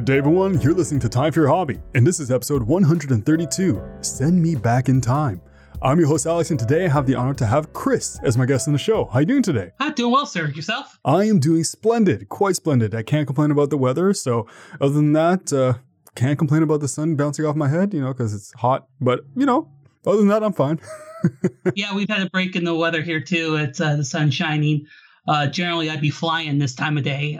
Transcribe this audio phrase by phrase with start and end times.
[0.00, 0.58] Good day, everyone.
[0.62, 4.88] You're listening to Time for Your Hobby, and this is episode 132 Send Me Back
[4.88, 5.42] in Time.
[5.82, 8.46] I'm your host, Alex, and today I have the honor to have Chris as my
[8.46, 9.04] guest on the show.
[9.04, 9.72] How you doing today?
[9.78, 10.46] Hi, doing well, sir.
[10.46, 10.98] Yourself?
[11.04, 12.94] I am doing splendid, quite splendid.
[12.94, 14.46] I can't complain about the weather, so
[14.80, 15.74] other than that, uh,
[16.14, 18.88] can't complain about the sun bouncing off my head, you know, because it's hot.
[19.02, 19.70] But, you know,
[20.06, 20.80] other than that, I'm fine.
[21.74, 23.56] yeah, we've had a break in the weather here, too.
[23.56, 24.86] It's uh, the sun shining.
[25.28, 27.38] Uh, generally, I'd be flying this time of day.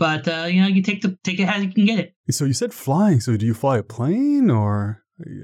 [0.00, 2.14] But uh, you know, you take the take it as you can get it.
[2.30, 3.20] So you said flying.
[3.20, 5.02] So do you fly a plane, or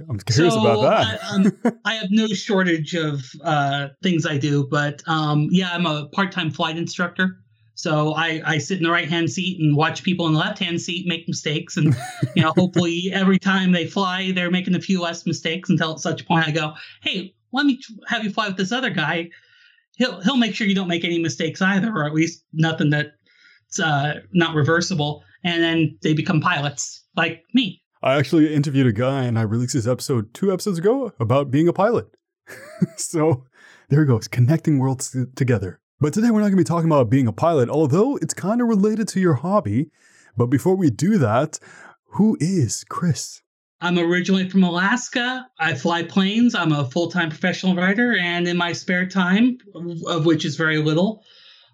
[0.09, 1.23] I'm curious so about that.
[1.23, 5.85] I, um, I, have no shortage of uh, things I do, but um, yeah, I'm
[5.85, 7.37] a part-time flight instructor.
[7.75, 10.59] So I, I sit in the right hand seat and watch people in the left
[10.59, 11.95] hand seat make mistakes, and
[12.35, 15.99] you know, hopefully every time they fly, they're making a few less mistakes until at
[15.99, 19.29] such a point I go, "Hey, let me have you fly with this other guy.
[19.99, 23.11] He'll he'll make sure you don't make any mistakes either, or at least nothing that's
[23.81, 27.83] uh, not reversible." And then they become pilots like me.
[28.03, 31.69] I actually interviewed a guy and I released this episode two episodes ago about being
[31.69, 32.09] a pilot.
[32.97, 33.47] so
[33.89, 35.81] there it goes, connecting worlds together.
[35.99, 38.61] But today we're not going to be talking about being a pilot, although it's kind
[38.61, 39.91] of related to your hobby.
[40.37, 41.59] But before we do that,
[42.05, 43.41] who is Chris?
[43.81, 45.47] I'm originally from Alaska.
[45.59, 46.55] I fly planes.
[46.55, 48.15] I'm a full time professional writer.
[48.15, 49.59] And in my spare time,
[50.07, 51.23] of which is very little,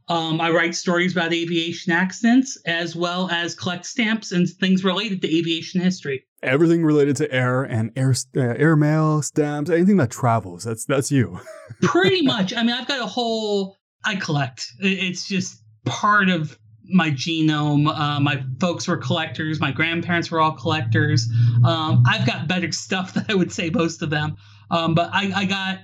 [0.08, 5.22] um, I write stories about aviation accidents as well as collect stamps and things related
[5.22, 6.24] to aviation history.
[6.42, 10.64] Everything related to air and air uh, airmail stamps, anything that travels.
[10.64, 11.38] That's that's you.
[11.82, 12.52] Pretty much.
[12.52, 13.76] I mean, I've got a whole.
[14.04, 14.66] I collect.
[14.80, 17.86] It's just part of my genome.
[17.86, 19.60] Uh, my folks were collectors.
[19.60, 21.28] My grandparents were all collectors.
[21.64, 24.36] Um, I've got better stuff than I would say most of them.
[24.70, 25.78] Um, but I, I got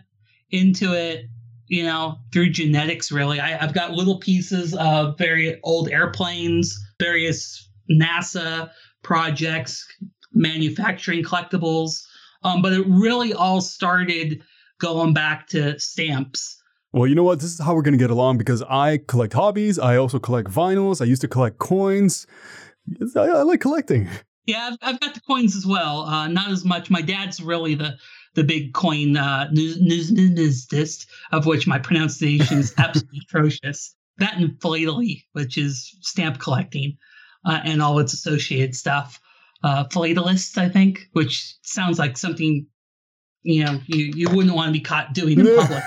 [0.50, 1.26] into it
[1.69, 3.41] you know, through genetics, really.
[3.41, 8.71] I, have got little pieces of very old airplanes, various NASA
[9.03, 9.87] projects,
[10.33, 12.05] manufacturing collectibles.
[12.43, 14.43] Um, but it really all started
[14.81, 16.56] going back to stamps.
[16.93, 17.41] Well, you know what?
[17.41, 19.79] This is how we're going to get along because I collect hobbies.
[19.79, 21.03] I also collect vinyls.
[21.03, 22.27] I used to collect coins.
[23.15, 24.09] I, I like collecting.
[24.47, 26.05] Yeah, I've, I've, got the coins as well.
[26.05, 26.89] Uh, not as much.
[26.89, 27.99] My dad's really the
[28.34, 33.94] the big coin uh, numismatist, of which my pronunciation is absolutely atrocious.
[34.19, 36.99] That and philately, which is stamp collecting
[37.44, 39.21] uh, and all its associated stuff.
[39.62, 42.67] Uh, philatelist, I think, which sounds like something
[43.43, 45.83] you know you, you wouldn't want to be caught doing in public.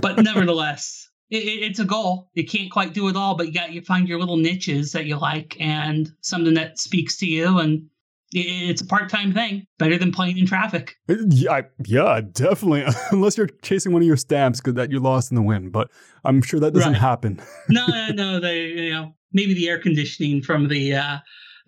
[0.00, 2.30] but nevertheless, it, it, it's a goal.
[2.34, 5.06] You can't quite do it all, but you got you find your little niches that
[5.06, 7.88] you like and something that speaks to you and
[8.32, 10.96] it's a part-time thing better than playing in traffic.
[11.08, 12.84] Yeah yeah definitely.
[13.10, 15.90] Unless you're chasing one of your stamps that you lost in the wind but
[16.24, 17.00] i'm sure that doesn't right.
[17.00, 17.40] happen.
[17.68, 21.18] No no no they you know maybe the air conditioning from the uh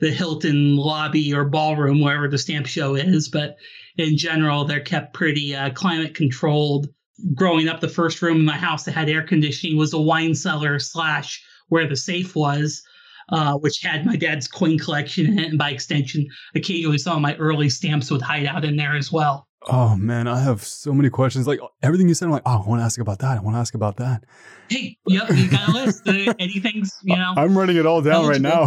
[0.01, 3.57] the hilton lobby or ballroom wherever the stamp show is but
[3.97, 6.89] in general they're kept pretty uh, climate controlled.
[7.33, 10.35] Growing up the first room in my house that had air conditioning was a wine
[10.35, 12.83] cellar slash where the safe was
[13.31, 17.23] uh, which had my dad's coin collection in it, and by extension, occasionally some of
[17.23, 19.47] my early stamps would hide out in there as well.
[19.67, 21.47] Oh man, I have so many questions.
[21.47, 23.39] Like everything you said, I'm like, oh, I want to ask about that.
[23.39, 24.25] I want to ask about that.
[24.69, 26.03] Hey, yep, you got a list.
[26.07, 27.33] Anything's, you know.
[27.37, 28.67] I'm writing it all down right now.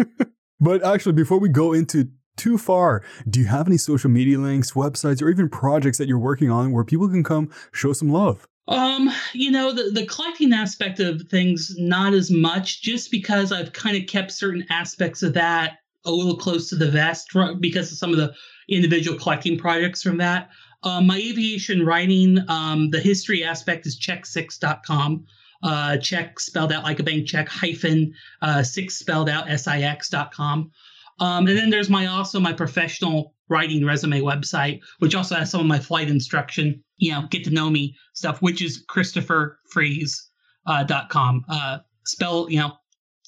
[0.60, 4.72] but actually, before we go into too far, do you have any social media links,
[4.72, 8.48] websites, or even projects that you're working on where people can come show some love?
[8.68, 13.72] Um, you know, the, the collecting aspect of things, not as much, just because I've
[13.72, 17.98] kind of kept certain aspects of that a little close to the vest because of
[17.98, 18.32] some of the
[18.68, 20.50] individual collecting projects from that.
[20.82, 25.26] Um, my aviation writing, um, the history aspect is check6.com.
[25.62, 30.70] Uh, check spelled out like a bank check hyphen uh, six spelled out six.com.
[31.18, 35.60] Um, and then there's my also my professional writing resume website, which also has some
[35.60, 40.22] of my flight instruction, you know, get to know me stuff, which is ChristopherFreeze.com.
[40.66, 41.44] Uh, .com.
[41.48, 42.72] uh, spell, you know,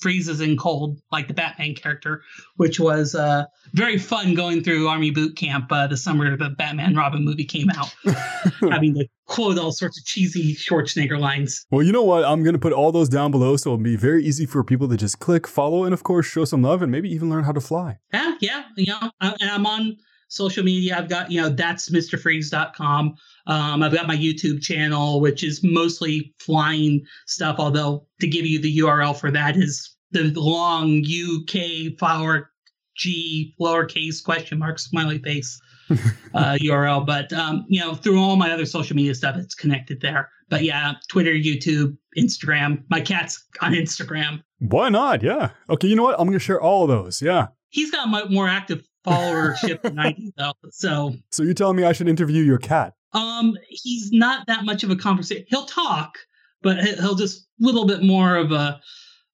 [0.01, 2.23] freezes in cold, like the Batman character,
[2.57, 6.95] which was uh, very fun going through Army boot camp uh, the summer the Batman
[6.95, 7.95] Robin movie came out,
[8.71, 11.67] having to quote all sorts of cheesy Schwarzenegger lines.
[11.71, 12.25] Well, you know what?
[12.25, 14.89] I'm going to put all those down below so it'll be very easy for people
[14.89, 17.53] to just click, follow, and of course, show some love and maybe even learn how
[17.53, 17.99] to fly.
[18.13, 18.63] Yeah, yeah.
[18.77, 19.97] You know, I, and I'm on
[20.29, 20.97] social media.
[20.97, 23.17] I've got, you know, that's MrFreeze.com.
[23.49, 28.61] Um, I've got my YouTube channel, which is mostly flying stuff, although to give you
[28.61, 32.51] the URL for that is the long UK flower
[32.97, 35.59] G lowercase question mark smiley face
[36.35, 37.07] uh, URL.
[37.07, 40.29] But, um, you know, through all my other social media stuff, it's connected there.
[40.51, 42.83] But yeah, Twitter, YouTube, Instagram.
[42.91, 44.43] My cat's on Instagram.
[44.59, 45.23] Why not?
[45.23, 45.51] Yeah.
[45.71, 46.19] Okay, you know what?
[46.19, 47.23] I'm going to share all of those.
[47.23, 47.49] Yeah.
[47.71, 50.55] He's got more active followership than I do, though.
[50.71, 52.95] So, so you're telling me I should interview your cat?
[53.13, 55.45] Um, he's not that much of a conversation.
[55.49, 56.19] He'll talk,
[56.63, 58.81] but he'll just a little bit more of a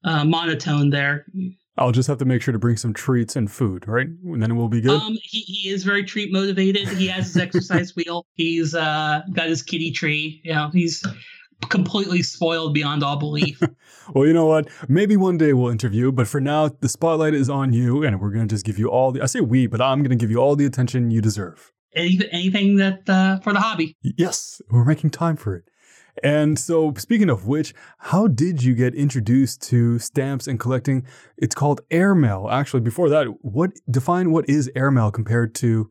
[0.04, 1.26] uh, monotone there.
[1.76, 4.06] I'll just have to make sure to bring some treats and food, right?
[4.06, 5.00] And then we'll be good.
[5.00, 6.88] Um, he, he is very treat motivated.
[6.88, 8.26] He has his exercise wheel.
[8.34, 10.40] He's uh got his kitty tree.
[10.44, 11.04] You know, he's
[11.68, 13.60] completely spoiled beyond all belief.
[14.14, 14.68] well, you know what?
[14.88, 18.30] Maybe one day we'll interview, but for now, the spotlight is on you, and we're
[18.30, 19.22] gonna just give you all the.
[19.22, 21.72] I say we, but I'm gonna give you all the attention you deserve.
[21.96, 23.96] Anything, anything that uh, for the hobby.
[24.02, 25.64] Yes, we're making time for it.
[26.22, 31.04] And so, speaking of which, how did you get introduced to stamps and collecting?
[31.36, 32.48] It's called airmail.
[32.50, 35.90] Actually, before that, what define what is airmail compared to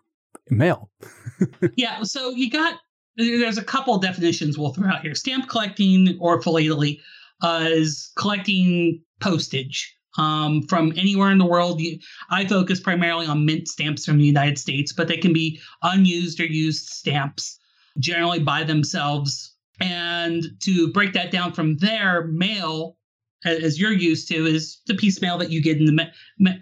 [0.49, 0.89] mail?
[1.75, 2.79] yeah, so you got
[3.17, 5.13] there's a couple definitions we'll throw out here.
[5.13, 7.01] Stamp collecting or philately
[7.41, 11.81] uh, is collecting postage um, from anywhere in the world.
[12.29, 16.39] I focus primarily on mint stamps from the United States, but they can be unused
[16.39, 17.59] or used stamps,
[17.99, 22.97] generally by themselves and to break that down from there, mail,
[23.45, 26.11] as you're used to, is the piece mail that you get in the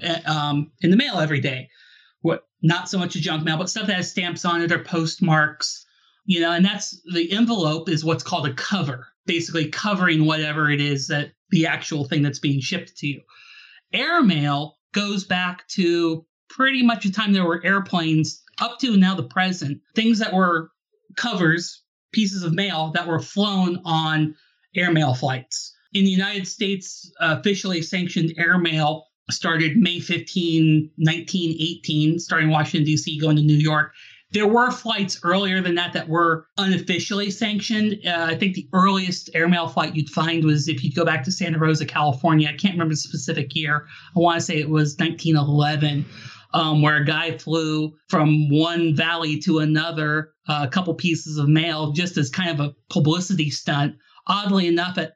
[0.04, 1.70] uh, um, in the mail every day.
[2.22, 4.84] What not so much a junk mail, but stuff that has stamps on it or
[4.84, 5.86] postmarks,
[6.26, 6.52] you know.
[6.52, 11.34] And that's the envelope is what's called a cover, basically covering whatever it is that
[11.50, 13.22] the actual thing that's being shipped to you.
[13.94, 19.24] Airmail goes back to pretty much the time there were airplanes up to now the
[19.24, 19.82] present.
[19.96, 20.72] Things that were
[21.18, 24.36] covers pieces of mail that were flown on
[24.76, 25.74] airmail flights.
[25.94, 33.38] In the United States, officially sanctioned airmail started May 15, 1918, starting Washington, D.C., going
[33.38, 33.94] to New York.
[34.32, 38.00] There were flights earlier than that that were unofficially sanctioned.
[38.06, 41.32] Uh, I think the earliest airmail flight you'd find was if you go back to
[41.32, 42.48] Santa Rosa, California.
[42.48, 43.88] I can't remember the specific year.
[44.16, 46.06] I want to say it was 1911
[46.54, 51.48] um, where a guy flew from one valley to another, uh, a couple pieces of
[51.48, 53.96] mail, just as kind of a publicity stunt.
[54.28, 55.14] Oddly enough, at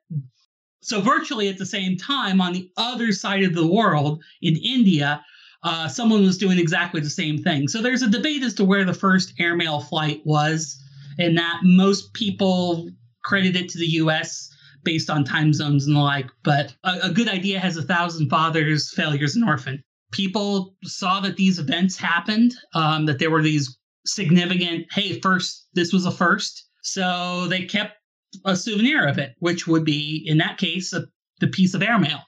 [0.82, 5.24] so virtually at the same time, on the other side of the world in India,
[5.66, 7.68] uh, someone was doing exactly the same thing.
[7.68, 10.82] So there's a debate as to where the first airmail flight was,
[11.20, 12.90] and that most people
[13.26, 14.50] credit it to the U.S.
[14.84, 16.30] based on time zones and the like.
[16.44, 19.84] But a, a good idea has a thousand fathers, failures an orphan
[20.16, 25.92] people saw that these events happened, um, that there were these significant, hey, first, this
[25.92, 26.66] was a first.
[26.84, 27.98] So they kept
[28.46, 31.06] a souvenir of it, which would be, in that case, a,
[31.42, 32.22] the piece of airmail,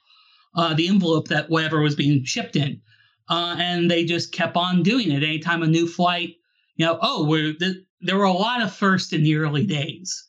[0.54, 2.80] uh, the envelope that whatever was being shipped in.
[3.28, 5.22] Uh, and they just kept on doing it.
[5.22, 6.34] Anytime a new flight,
[6.76, 10.28] you know, oh, th- there were a lot of firsts in the early days.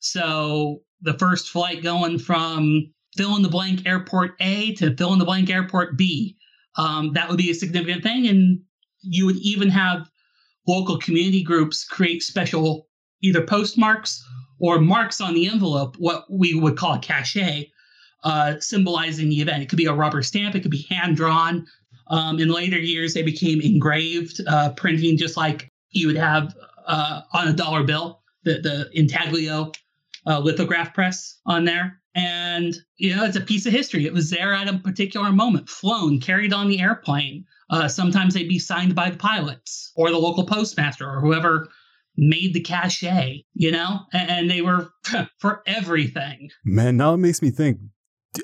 [0.00, 5.18] So the first flight going from fill in the blank airport A to fill in
[5.18, 6.36] the blank airport B
[6.76, 8.26] um, that would be a significant thing.
[8.26, 8.60] And
[9.02, 10.10] you would even have
[10.66, 12.88] local community groups create special
[13.22, 14.22] either postmarks
[14.60, 17.70] or marks on the envelope, what we would call a cachet,
[18.22, 19.62] uh, symbolizing the event.
[19.62, 21.66] It could be a rubber stamp, it could be hand drawn.
[22.08, 26.54] Um, in later years, they became engraved, uh, printing just like you would have
[26.86, 29.72] uh, on a dollar bill, the, the intaglio
[30.26, 32.00] uh, lithograph press on there.
[32.14, 34.06] And, you know, it's a piece of history.
[34.06, 37.44] It was there at a particular moment, flown, carried on the airplane.
[37.70, 41.66] Uh, sometimes they'd be signed by the pilots or the local postmaster or whoever
[42.16, 44.90] made the cachet, you know, and, and they were
[45.38, 46.50] for everything.
[46.64, 47.80] Man, now it makes me think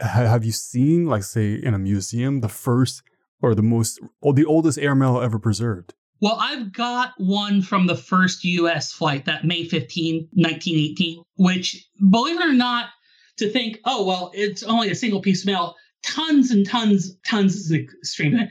[0.00, 3.02] have you seen, like, say, in a museum, the first
[3.42, 5.94] or the most, or the oldest airmail ever preserved?
[6.20, 12.38] Well, I've got one from the first US flight, that May 15, 1918, which, believe
[12.38, 12.90] it or not,
[13.38, 15.76] to think, oh, well, it's only a single piece of mail.
[16.04, 18.48] Tons and tons, tons is extreme.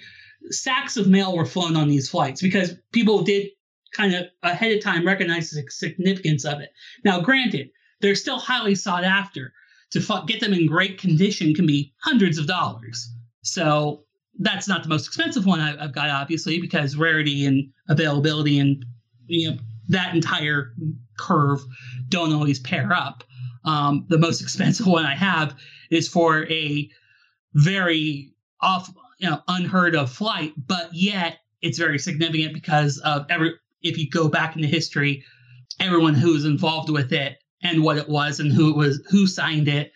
[0.50, 3.50] Sacks of mail were flown on these flights because people did
[3.93, 6.72] kind of ahead of time recognize the significance of it.
[7.03, 7.69] Now, granted,
[8.01, 9.53] they're still highly sought after.
[9.91, 13.12] To get them in great condition can be hundreds of dollars.
[13.41, 14.05] So
[14.39, 18.86] that's not the most expensive one I've got, obviously, because rarity and availability and
[19.27, 19.58] you know
[19.89, 20.74] that entire
[21.17, 21.60] curve
[22.08, 23.24] don't always pair up.
[23.65, 25.55] Um, the most expensive one I have
[25.91, 26.89] is for a
[27.53, 33.53] very off, you know, unheard of flight, but yet it's very significant because of every.
[33.81, 35.24] If you go back into history,
[35.79, 39.25] everyone who was involved with it and what it was and who it was, who
[39.25, 39.93] signed it,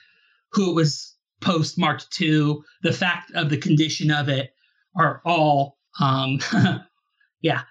[0.53, 1.12] who it was
[1.43, 4.53] postmarked to, the fact of the condition of it
[4.95, 6.39] are all, um,
[7.41, 7.61] yeah.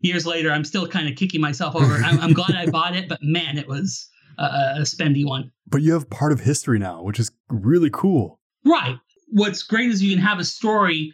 [0.00, 1.94] Years later, I'm still kind of kicking myself over.
[1.94, 5.50] I'm, I'm glad I bought it, but man, it was a, a spendy one.
[5.66, 8.40] But you have part of history now, which is really cool.
[8.64, 8.98] Right.
[9.28, 11.12] What's great is you can have a story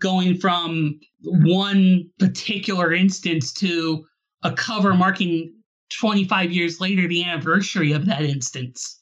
[0.00, 4.04] going from one particular instance to
[4.42, 5.52] a cover marking
[5.98, 9.00] 25 years later the anniversary of that instance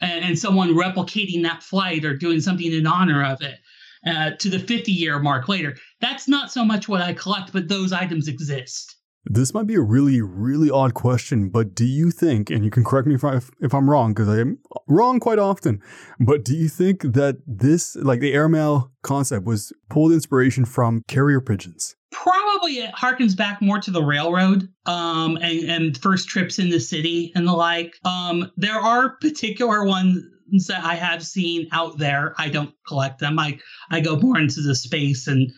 [0.00, 3.58] and, and someone replicating that flight or doing something in honor of it
[4.06, 5.76] uh, to the 50 year mark later.
[6.00, 8.96] That's not so much what I collect, but those items exist.
[9.24, 12.82] This might be a really, really odd question, but do you think, and you can
[12.82, 14.58] correct me if, I, if I'm wrong, because I am
[14.88, 15.80] wrong quite often,
[16.18, 21.40] but do you think that this, like the airmail concept, was pulled inspiration from carrier
[21.40, 21.94] pigeons?
[22.12, 26.78] Probably it harkens back more to the railroad um, and, and first trips in the
[26.78, 27.94] city and the like.
[28.04, 30.22] Um, there are particular ones
[30.68, 32.34] that I have seen out there.
[32.38, 33.38] I don't collect them.
[33.38, 33.58] I,
[33.90, 35.50] I go more into the space and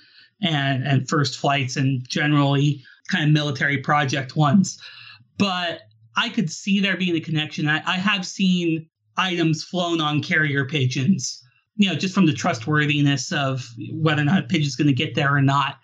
[0.43, 4.81] and and first flights and generally kind of military project ones.
[5.39, 5.83] But
[6.17, 7.69] I could see there being a connection.
[7.69, 11.43] I, I have seen items flown on carrier pigeons,
[11.77, 15.15] you know, just from the trustworthiness of whether or not a pigeon's going to get
[15.15, 15.77] there or not.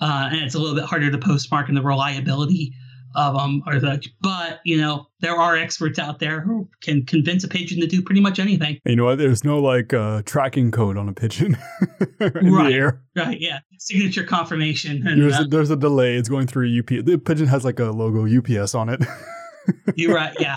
[0.00, 2.74] Uh, and it's a little bit harder to postmark and the reliability
[3.14, 4.08] of them or such.
[4.20, 8.02] But you know, there are experts out there who can convince a pigeon to do
[8.02, 8.78] pretty much anything.
[8.84, 9.18] You know what?
[9.18, 11.56] There's no like uh, tracking code on a pigeon
[12.20, 13.02] in right, the air.
[13.16, 13.40] Right.
[13.40, 13.60] Yeah.
[13.78, 15.06] Signature confirmation.
[15.06, 16.16] And, there's, uh, a, there's a delay.
[16.16, 17.04] It's going through UPS.
[17.04, 19.04] The pigeon has like a logo UPS on it.
[19.94, 20.34] you're right.
[20.38, 20.56] Yeah.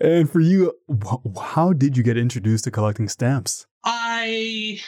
[0.00, 0.72] And for you,
[1.40, 3.66] how did you get introduced to collecting stamps?
[3.84, 4.80] I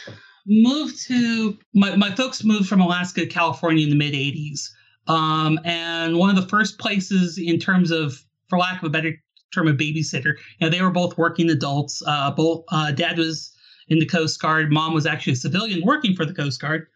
[0.46, 4.70] moved to my, my folks moved from Alaska to California in the mid 80s.
[5.06, 9.12] Um, and one of the first places in terms of, for lack of a better
[9.52, 12.02] term, a babysitter, you know, they were both working adults.
[12.06, 13.54] Uh, both uh, dad was
[13.88, 16.86] in the Coast Guard, mom was actually a civilian working for the Coast Guard.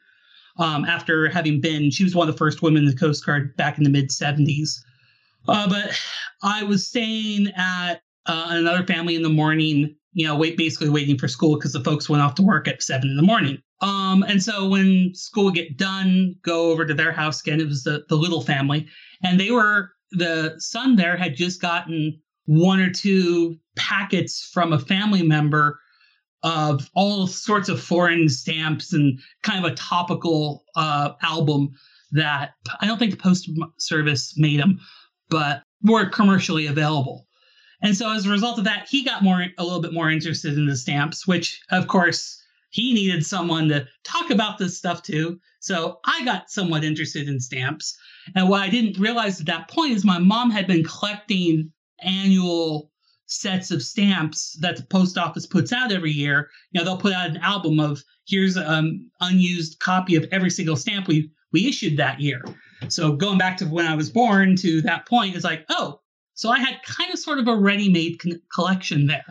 [0.58, 3.56] Um, after having been, she was one of the first women in the Coast Guard
[3.56, 4.80] back in the mid 70s.
[5.46, 5.98] Uh, but
[6.42, 11.16] I was staying at uh, another family in the morning, you know, wait, basically waiting
[11.16, 13.62] for school because the folks went off to work at seven in the morning.
[13.80, 17.60] Um, and so when school get done, go over to their house again.
[17.60, 18.88] It was the, the little family.
[19.22, 24.80] And they were, the son there had just gotten one or two packets from a
[24.80, 25.78] family member
[26.42, 31.70] of all sorts of foreign stamps and kind of a topical uh, album
[32.10, 33.48] that I don't think the post
[33.78, 34.80] service made them,
[35.30, 37.27] but were commercially available.
[37.80, 40.54] And so as a result of that, he got more a little bit more interested
[40.54, 45.40] in the stamps, which of course he needed someone to talk about this stuff too.
[45.60, 47.96] So I got somewhat interested in stamps.
[48.34, 52.90] And what I didn't realize at that point is my mom had been collecting annual
[53.26, 56.50] sets of stamps that the post office puts out every year.
[56.72, 60.50] You know, they'll put out an album of here's an um, unused copy of every
[60.50, 62.42] single stamp we we issued that year.
[62.88, 66.00] So going back to when I was born to that point, it's like, oh,
[66.38, 69.24] so I had kind of sort of a ready-made con- collection there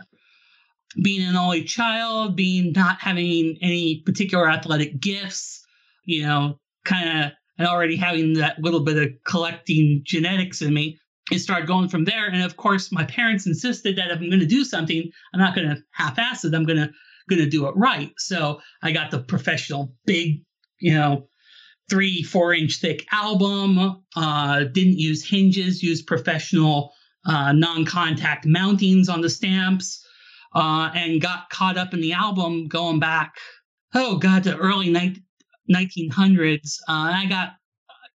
[1.02, 5.64] being an only child, being not having any particular athletic gifts,
[6.04, 10.98] you know, kind of, and already having that little bit of collecting genetics in me,
[11.32, 12.26] it started going from there.
[12.26, 15.54] And of course, my parents insisted that if I'm going to do something, I'm not
[15.54, 16.52] going to half-ass it.
[16.52, 16.90] I'm going to
[17.30, 18.12] going to do it right.
[18.18, 20.42] So I got the professional big,
[20.78, 21.28] you know,
[21.88, 24.02] three, four inch thick album.
[24.14, 26.92] Uh, didn't use hinges, used professional
[27.28, 30.04] uh, non contact mountings on the stamps
[30.54, 33.34] uh, and got caught up in the album going back,
[33.94, 35.22] oh God, to early ni-
[35.70, 36.78] 1900s.
[36.88, 37.50] Uh, I got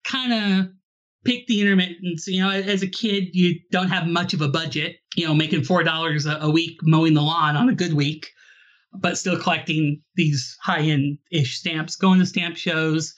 [0.04, 0.68] kind of
[1.24, 2.28] picked the intermittents.
[2.28, 5.62] You know, as a kid, you don't have much of a budget, you know, making
[5.62, 8.28] $4 a, a week mowing the lawn on a good week,
[8.94, 13.14] but still collecting these high end ish stamps, going to stamp shows,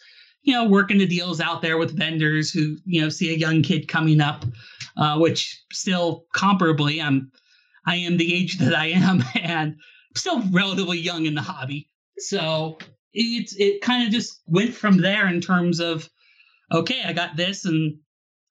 [0.46, 3.64] you know, working the deals out there with vendors who, you know, see a young
[3.64, 4.46] kid coming up,
[4.96, 7.32] uh, which still comparably, I'm
[7.88, 9.76] I am the age that I am and
[10.16, 11.90] still relatively young in the hobby.
[12.20, 12.78] So
[13.14, 16.10] it's it kind of just went from there in terms of
[16.72, 17.98] okay, I got this and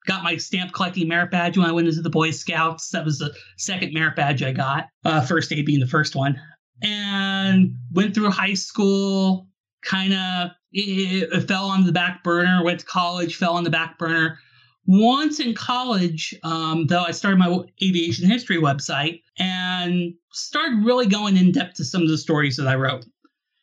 [0.06, 2.90] got my stamp collecting merit badge when I went into the Boy Scouts.
[2.90, 4.88] That was the second merit badge I got.
[5.04, 6.40] Uh, first aid being the first one,
[6.82, 9.46] and went through high school.
[9.84, 12.62] Kind of it, it fell on the back burner.
[12.62, 14.38] Went to college, fell on the back burner.
[14.86, 21.38] Once in college, um, though, I started my aviation history website and started really going
[21.38, 23.06] in depth to some of the stories that I wrote.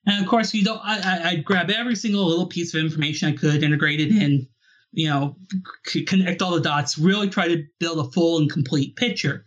[0.07, 0.81] And of course, you don't.
[0.83, 4.47] I, I grab every single little piece of information I could, integrate it in,
[4.93, 5.35] you know,
[5.85, 9.45] c- connect all the dots, really try to build a full and complete picture.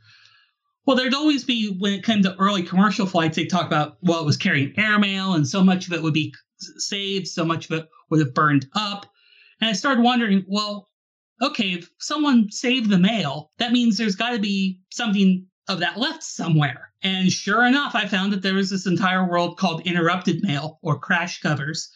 [0.87, 4.21] Well, there'd always be when it came to early commercial flights, they talk about well,
[4.21, 7.79] it was carrying airmail, and so much of it would be saved, so much of
[7.79, 9.07] it would have burned up.
[9.61, 10.91] And I started wondering, well,
[11.41, 15.99] okay, if someone saved the mail, that means there's got to be something of that
[15.99, 16.93] left somewhere.
[17.03, 20.99] And sure enough, I found that there was this entire world called interrupted mail or
[20.99, 21.91] crash covers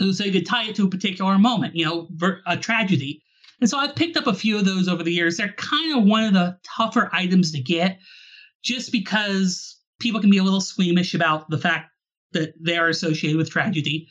[0.00, 2.08] So you could tie it to a particular moment, you know,
[2.46, 3.22] a tragedy.
[3.60, 5.36] And so I've picked up a few of those over the years.
[5.36, 7.98] They're kind of one of the tougher items to get
[8.62, 11.90] just because people can be a little squeamish about the fact
[12.32, 14.08] that they're associated with tragedy.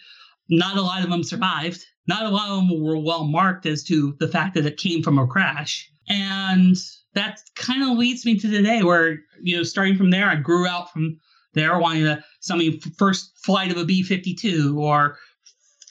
[0.50, 1.84] Not a lot of them survived.
[2.08, 5.04] Not a lot of them were well marked as to the fact that it came
[5.04, 5.90] from a crash.
[6.10, 6.76] And
[7.14, 10.68] that kind of leads me to today where, you know, starting from there, I grew
[10.68, 11.20] out from
[11.54, 15.18] there wanting to somebody first flight of a B 52 or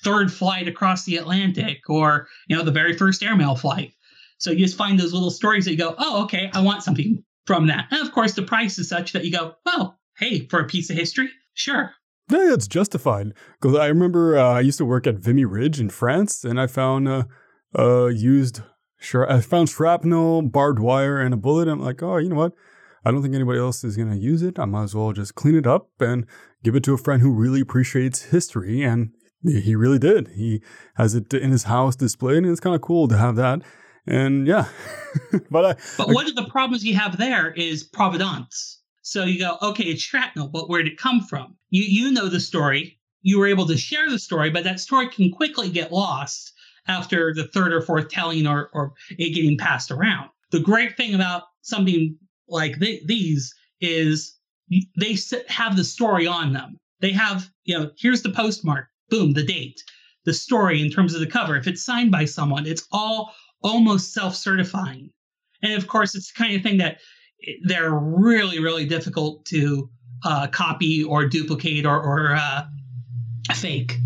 [0.03, 3.93] third flight across the Atlantic or, you know, the very first airmail flight.
[4.39, 7.23] So you just find those little stories that you go, oh, okay, I want something
[7.47, 7.87] from that.
[7.91, 10.91] And of course, the price is such that you go, well, hey, for a piece
[10.91, 11.93] of history, sure.
[12.31, 13.33] Yeah, it's justified.
[13.61, 16.67] Because I remember uh, I used to work at Vimy Ridge in France, and I
[16.67, 17.25] found uh,
[17.77, 18.63] uh, used,
[19.01, 21.69] sure, I found shrapnel, barbed wire, and a bullet.
[21.69, 22.53] I'm like, oh, you know what?
[23.05, 24.59] I don't think anybody else is going to use it.
[24.59, 26.27] I might as well just clean it up and
[26.63, 28.83] give it to a friend who really appreciates history.
[28.83, 29.11] And
[29.43, 30.29] he really did.
[30.29, 30.63] He
[30.97, 33.63] has it in his house displayed, and it's kind of cool to have that.
[34.07, 34.67] And yeah,
[35.51, 38.81] but I, but I, one of the problems you have there is provenance.
[39.03, 41.57] So you go, okay, it's shrapnel, but where did it come from?
[41.71, 42.99] You you know the story.
[43.23, 46.53] You were able to share the story, but that story can quickly get lost
[46.87, 50.31] after the third or fourth telling or or it getting passed around.
[50.51, 52.17] The great thing about something
[52.49, 54.37] like th- these is
[54.97, 55.17] they
[55.49, 56.79] have the story on them.
[57.01, 59.83] They have, you know, here's the postmark boom, the date,
[60.25, 61.57] the story in terms of the cover.
[61.57, 65.11] If it's signed by someone, it's all almost self certifying.
[65.63, 66.99] And of course, it's the kind of thing that
[67.65, 69.91] they're really, really difficult to
[70.25, 72.65] uh, copy or duplicate or, or uh,
[73.55, 73.97] fake.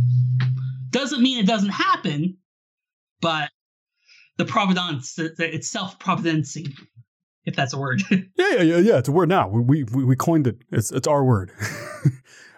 [0.90, 2.36] Doesn't mean it doesn't happen,
[3.20, 3.50] but
[4.36, 6.72] the providence, it's self providencing,
[7.44, 8.02] if that's a word.
[8.10, 8.98] yeah, yeah, yeah, yeah.
[8.98, 9.48] It's a word now.
[9.48, 10.58] We we we coined it.
[10.70, 11.52] It's it's our word.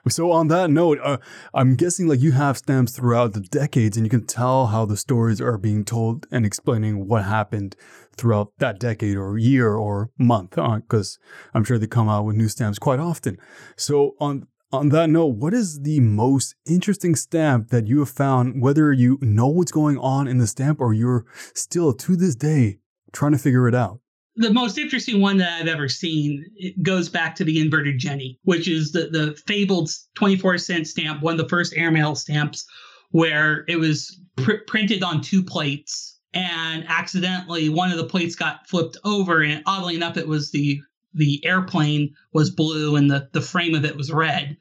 [0.08, 1.18] So on that note, uh,
[1.52, 4.96] I'm guessing like you have stamps throughout the decades, and you can tell how the
[4.96, 7.74] stories are being told and explaining what happened
[8.16, 12.36] throughout that decade or year or month, because uh, I'm sure they come out with
[12.36, 13.36] new stamps quite often.
[13.76, 18.60] So on on that note, what is the most interesting stamp that you have found,
[18.60, 22.78] whether you know what's going on in the stamp or you're still to this day
[23.12, 24.00] trying to figure it out?
[24.36, 26.44] The most interesting one that I've ever seen
[26.82, 31.32] goes back to the inverted Jenny, which is the the fabled 24 cent stamp, one
[31.32, 32.66] of the first airmail stamps,
[33.10, 38.68] where it was pr- printed on two plates, and accidentally one of the plates got
[38.68, 40.80] flipped over, and oddly enough, it was the
[41.14, 44.56] the airplane was blue and the the frame of it was red,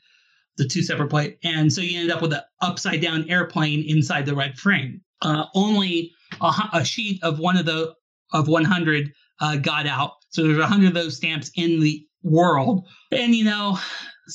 [0.58, 4.26] the two separate plate, and so you ended up with an upside down airplane inside
[4.26, 5.02] the red frame.
[5.22, 7.94] Uh, only a, a sheet of one of the
[8.32, 10.14] of 100 uh, got out.
[10.30, 13.80] So there's a hundred of those stamps in the world, and you know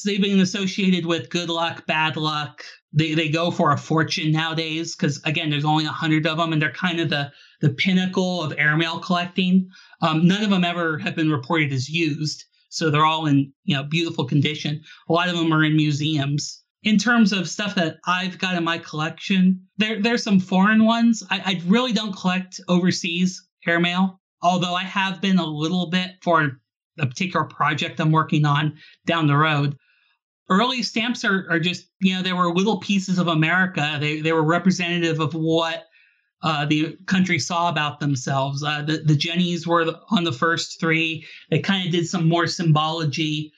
[0.05, 2.65] they've been associated with good luck, bad luck.
[2.93, 6.53] They they go for a fortune nowadays because again, there's only a hundred of them,
[6.53, 9.69] and they're kind of the the pinnacle of airmail collecting.
[10.01, 13.77] Um, none of them ever have been reported as used, so they're all in you
[13.77, 14.83] know beautiful condition.
[15.09, 16.63] A lot of them are in museums.
[16.83, 21.23] In terms of stuff that I've got in my collection, there there's some foreign ones.
[21.31, 26.59] I, I really don't collect overseas airmail although I have been a little bit for
[26.99, 28.77] a particular project I'm working on
[29.07, 29.77] down the road.
[30.49, 33.99] Early stamps are, are just, you know, they were little pieces of America.
[34.01, 35.85] They, they were representative of what
[36.43, 38.63] uh, the country saw about themselves.
[38.63, 41.25] Uh, the, the Jennies were on the first three.
[41.51, 43.53] They kind of did some more symbology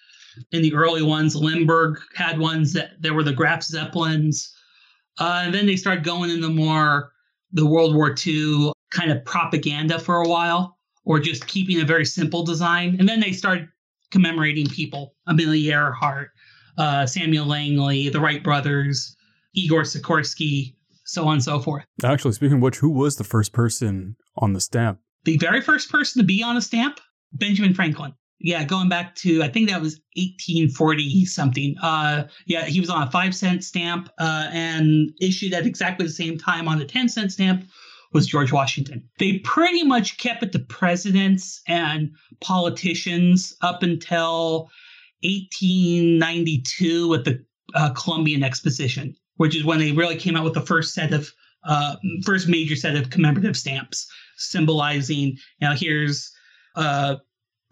[0.50, 1.34] in the early ones.
[1.36, 4.54] Lindbergh had ones that there were the Graf Zeppelins.
[5.18, 7.12] Uh, and then they started going into more
[7.52, 12.04] the World War II kind of propaganda for a while or just keeping a very
[12.04, 12.96] simple design.
[12.98, 13.68] And then they started
[14.10, 16.30] commemorating people Amelia Earhart,
[16.78, 19.16] uh, Samuel Langley, the Wright brothers,
[19.54, 20.74] Igor Sikorsky,
[21.04, 21.84] so on and so forth.
[22.04, 25.00] Actually, speaking of which, who was the first person on the stamp?
[25.24, 27.00] The very first person to be on a stamp?
[27.32, 28.14] Benjamin Franklin.
[28.40, 31.76] Yeah, going back to I think that was 1840 something.
[31.80, 36.12] Uh, yeah, he was on a five cent stamp uh, and issued at exactly the
[36.12, 37.64] same time on a 10 cent stamp
[38.12, 39.08] was George Washington.
[39.18, 44.70] They pretty much kept it to presidents and politicians up until
[45.22, 47.44] 1892 with the
[47.74, 51.30] uh, Columbian Exposition, which is when they really came out with the first set of
[51.64, 56.32] uh, first major set of commemorative stamps symbolizing, you know, here's
[56.74, 57.18] a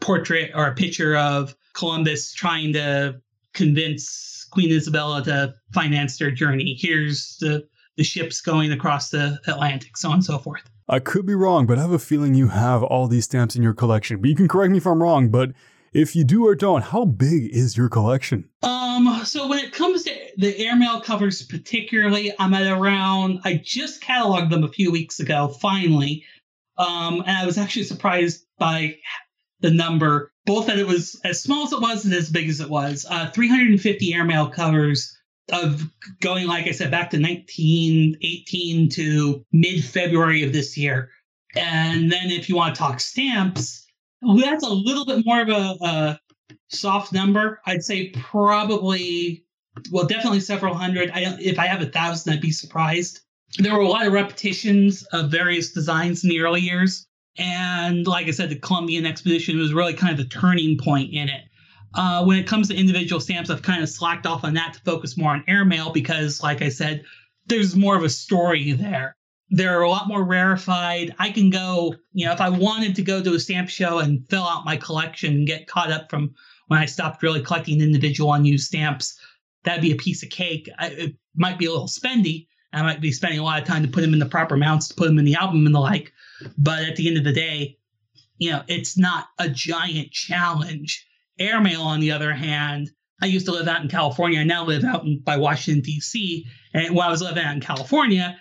[0.01, 3.21] portrait or a picture of Columbus trying to
[3.53, 6.77] convince Queen Isabella to finance their journey.
[6.79, 7.67] Here's the
[8.01, 10.63] the ships going across the Atlantic, so on and so forth.
[10.89, 13.63] I could be wrong, but I have a feeling you have all these stamps in
[13.63, 14.23] your collection.
[14.23, 15.51] But you can correct me if I'm wrong, but
[15.93, 18.49] If you do or don't, how big is your collection?
[18.63, 23.41] Um, so when it comes to the airmail covers, particularly, I'm at around.
[23.45, 26.25] I just cataloged them a few weeks ago, finally,
[26.79, 28.97] um, and I was actually surprised by
[29.61, 32.61] the number, both that it was as small as it was and as big as
[32.61, 33.05] it was.
[33.09, 35.15] Uh, 350 airmail covers
[35.51, 35.89] of
[36.21, 41.11] going, like I said, back to 1918 to mid February of this year.
[41.57, 43.87] And then if you want to talk stamps,
[44.23, 46.21] that's a little bit more of a, a
[46.69, 47.61] soft number.
[47.67, 49.45] I'd say probably,
[49.91, 51.11] well, definitely several hundred.
[51.11, 53.21] I if I have a thousand, I'd be surprised.
[53.59, 57.07] There were a lot of repetitions of various designs in the early years.
[57.37, 61.29] And like I said, the Columbian expedition was really kind of the turning point in
[61.29, 61.43] it.
[61.95, 64.81] Uh, when it comes to individual stamps, I've kind of slacked off on that to
[64.81, 67.05] focus more on airmail because, like I said,
[67.47, 69.17] there's more of a story there.
[69.51, 71.15] They're a lot more rarefied.
[71.19, 74.25] I can go, you know, if I wanted to go to a stamp show and
[74.31, 76.35] fill out my collection and get caught up from
[76.69, 79.19] when I stopped really collecting individual unused stamps,
[79.65, 80.71] that'd be a piece of cake.
[80.79, 82.47] I, it might be a little spendy.
[82.73, 84.87] I might be spending a lot of time to put them in the proper mounts,
[84.89, 86.13] to put them in the album and the like.
[86.57, 87.79] But at the end of the day,
[88.39, 91.05] you know, it's not a giant challenge
[91.41, 92.91] Airmail, on the other hand,
[93.23, 94.41] I used to live out in California.
[94.41, 96.47] I now live out in, by Washington, D.C.
[96.75, 98.37] And while I was living out in California,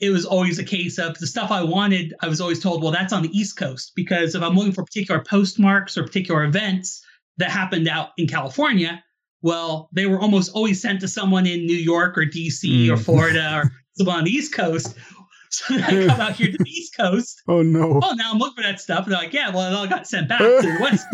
[0.00, 2.14] it was always a case of the stuff I wanted.
[2.20, 3.92] I was always told, well, that's on the East Coast.
[3.94, 7.04] Because if I'm looking for particular postmarks or particular events
[7.38, 9.02] that happened out in California,
[9.42, 12.88] well, they were almost always sent to someone in New York or D.C.
[12.88, 12.92] Mm.
[12.92, 14.96] or Florida or someone on the East Coast.
[15.50, 17.40] So then I come out here to the East Coast.
[17.48, 18.00] Oh, no.
[18.02, 19.04] Oh, now I'm looking for that stuff.
[19.04, 21.06] And they're like, yeah, well, it all got sent back to the West.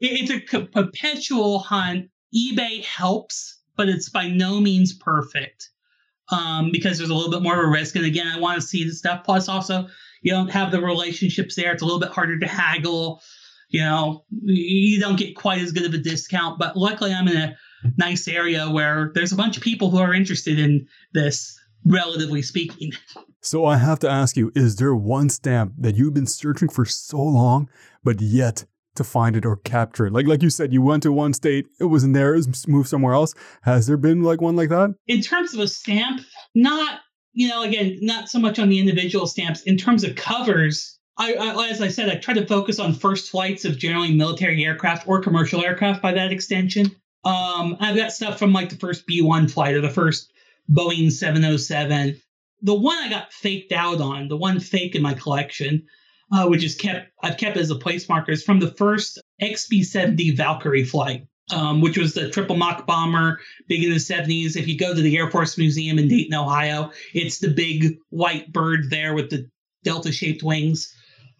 [0.00, 2.10] It's a perpetual hunt.
[2.34, 5.70] eBay helps, but it's by no means perfect
[6.30, 7.96] um, because there's a little bit more of a risk.
[7.96, 9.24] And again, I want to see the stuff.
[9.24, 9.86] Plus, also,
[10.22, 11.72] you don't have the relationships there.
[11.72, 13.20] It's a little bit harder to haggle.
[13.68, 16.58] You know, you don't get quite as good of a discount.
[16.58, 17.56] But luckily, I'm in a
[17.96, 22.92] nice area where there's a bunch of people who are interested in this, relatively speaking.
[23.40, 26.84] So I have to ask you, is there one stamp that you've been searching for
[26.84, 27.70] so long,
[28.04, 28.66] but yet
[29.00, 30.12] to find it or capture it?
[30.12, 32.88] Like like you said, you went to one state, it wasn't there, it was moved
[32.88, 33.34] somewhere else.
[33.62, 34.94] Has there been like one like that?
[35.06, 36.20] In terms of a stamp,
[36.54, 37.00] not
[37.32, 39.62] you know, again, not so much on the individual stamps.
[39.62, 43.30] In terms of covers, I, I, as I said, I try to focus on first
[43.30, 46.86] flights of generally military aircraft or commercial aircraft by that extension.
[47.24, 50.32] Um, I've got stuff from like the first B 1 flight or the first
[50.70, 52.20] Boeing 707.
[52.62, 55.86] The one I got faked out on, the one fake in my collection,
[56.32, 58.32] uh, which is kept I've kept as a place marker.
[58.32, 63.84] markers from the first XB-70 Valkyrie flight, um, which was the triple Mach bomber, big
[63.84, 64.56] in the 70s.
[64.56, 68.52] If you go to the Air Force Museum in Dayton, Ohio, it's the big white
[68.52, 69.48] bird there with the
[69.84, 70.94] delta-shaped wings.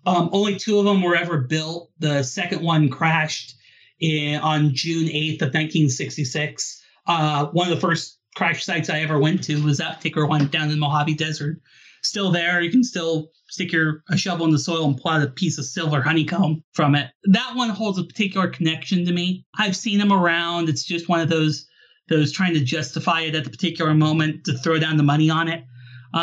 [0.06, 1.90] Um, only two of them were ever built.
[1.98, 3.54] The second one crashed
[4.00, 6.82] in, on June 8th of 1966.
[7.06, 10.46] Uh, one of the first crash sites I ever went to was that particular one
[10.48, 11.60] down in the Mojave Desert.
[12.02, 12.62] Still there.
[12.62, 15.58] You can still stick your a shovel in the soil and pull out a piece
[15.58, 17.10] of silver honeycomb from it.
[17.24, 19.44] That one holds a particular connection to me.
[19.58, 20.68] I've seen them around.
[20.68, 21.66] It's just one of those
[22.08, 25.48] those trying to justify it at the particular moment to throw down the money on
[25.48, 25.64] it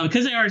[0.03, 0.49] because uh, they are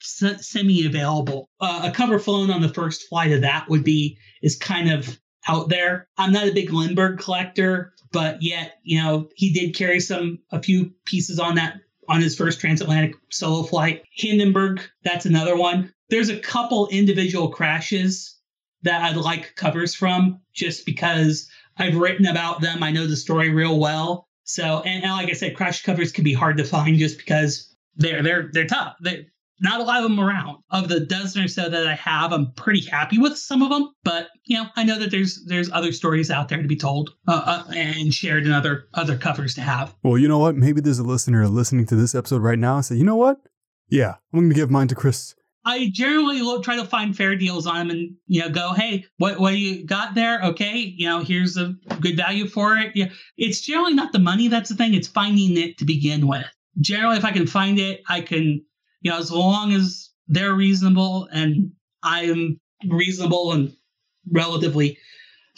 [0.00, 1.50] semi-available.
[1.60, 5.20] Uh, a cover flown on the first flight of that would be is kind of
[5.46, 6.08] out there.
[6.16, 10.62] I'm not a big Lindbergh collector, but yet you know he did carry some a
[10.62, 14.02] few pieces on that on his first transatlantic solo flight.
[14.12, 18.36] Hindenburg, that's another one there's a couple individual crashes
[18.82, 22.82] that I'd like covers from just because I've written about them.
[22.82, 24.28] I know the story real well.
[24.44, 27.74] So, and, and like I said, crash covers can be hard to find just because
[27.96, 28.96] they're they're they're tough.
[29.02, 29.26] They
[29.60, 30.58] not a lot of them around.
[30.70, 33.90] Of the dozen or so that I have, I'm pretty happy with some of them.
[34.04, 37.10] But you know, I know that there's there's other stories out there to be told
[37.26, 39.94] uh, uh, and shared and other other covers to have.
[40.02, 40.56] Well, you know what?
[40.56, 43.38] Maybe there's a listener listening to this episode right now and say, you know what?
[43.88, 45.34] Yeah, I'm going to give mine to Chris.
[45.64, 49.04] I generally look, try to find fair deals on them and you know go, hey,
[49.18, 50.40] what what you got there?
[50.42, 52.92] Okay, you know here's a good value for it.
[52.94, 56.46] Yeah, it's generally not the money that's the thing; it's finding it to begin with.
[56.80, 58.64] Generally, if I can find it, I can
[59.00, 63.74] you know as long as they're reasonable and I am reasonable and
[64.30, 64.98] relatively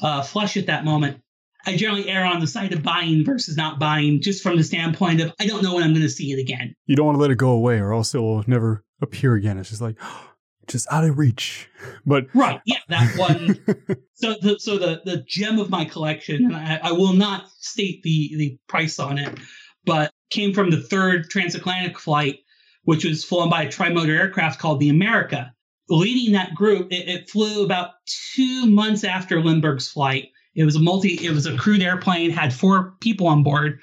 [0.03, 1.21] uh, flush at that moment.
[1.67, 5.21] I generally err on the side of buying versus not buying, just from the standpoint
[5.21, 6.75] of I don't know when I'm going to see it again.
[6.87, 9.59] You don't want to let it go away, or else it will never appear again.
[9.59, 9.97] It's just like
[10.69, 11.69] just out of reach.
[12.07, 13.59] But right, yeah, that one.
[14.15, 18.03] so the so the the gem of my collection, and I, I will not state
[18.03, 19.39] the the price on it,
[19.85, 22.39] but came from the third transatlantic flight,
[22.85, 25.53] which was flown by a trimotor aircraft called the America.
[25.89, 27.91] Leading that group, it, it flew about
[28.35, 30.29] two months after Lindbergh's flight.
[30.55, 31.15] It was a multi.
[31.15, 32.31] It was a crewed airplane.
[32.31, 33.79] Had four people on board.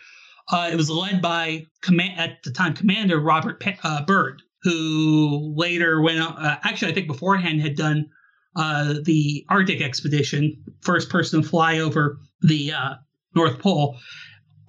[0.52, 5.54] Uh, it was led by command at the time commander Robert Pe- uh, Byrd, who
[5.56, 6.20] later went.
[6.20, 8.10] Uh, actually, I think beforehand had done
[8.56, 12.96] uh, the Arctic expedition, first person to fly over the uh,
[13.36, 13.98] North Pole.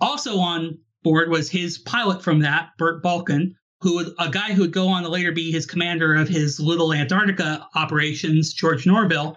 [0.01, 4.62] Also on board was his pilot from that, Bernt Balchen, who would, a guy who
[4.62, 9.37] would go on to later be his commander of his little Antarctica operations, George Noville,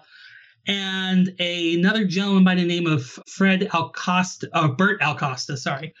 [0.66, 5.94] and a, another gentleman by the name of Fred Acosta, uh, Bert Acosta, sorry,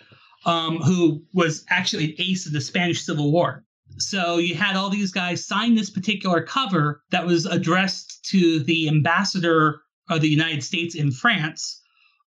[0.44, 3.64] um, who was actually an ace of the Spanish Civil War.
[3.98, 8.88] So you had all these guys sign this particular cover that was addressed to the
[8.88, 11.80] ambassador of the United States in France.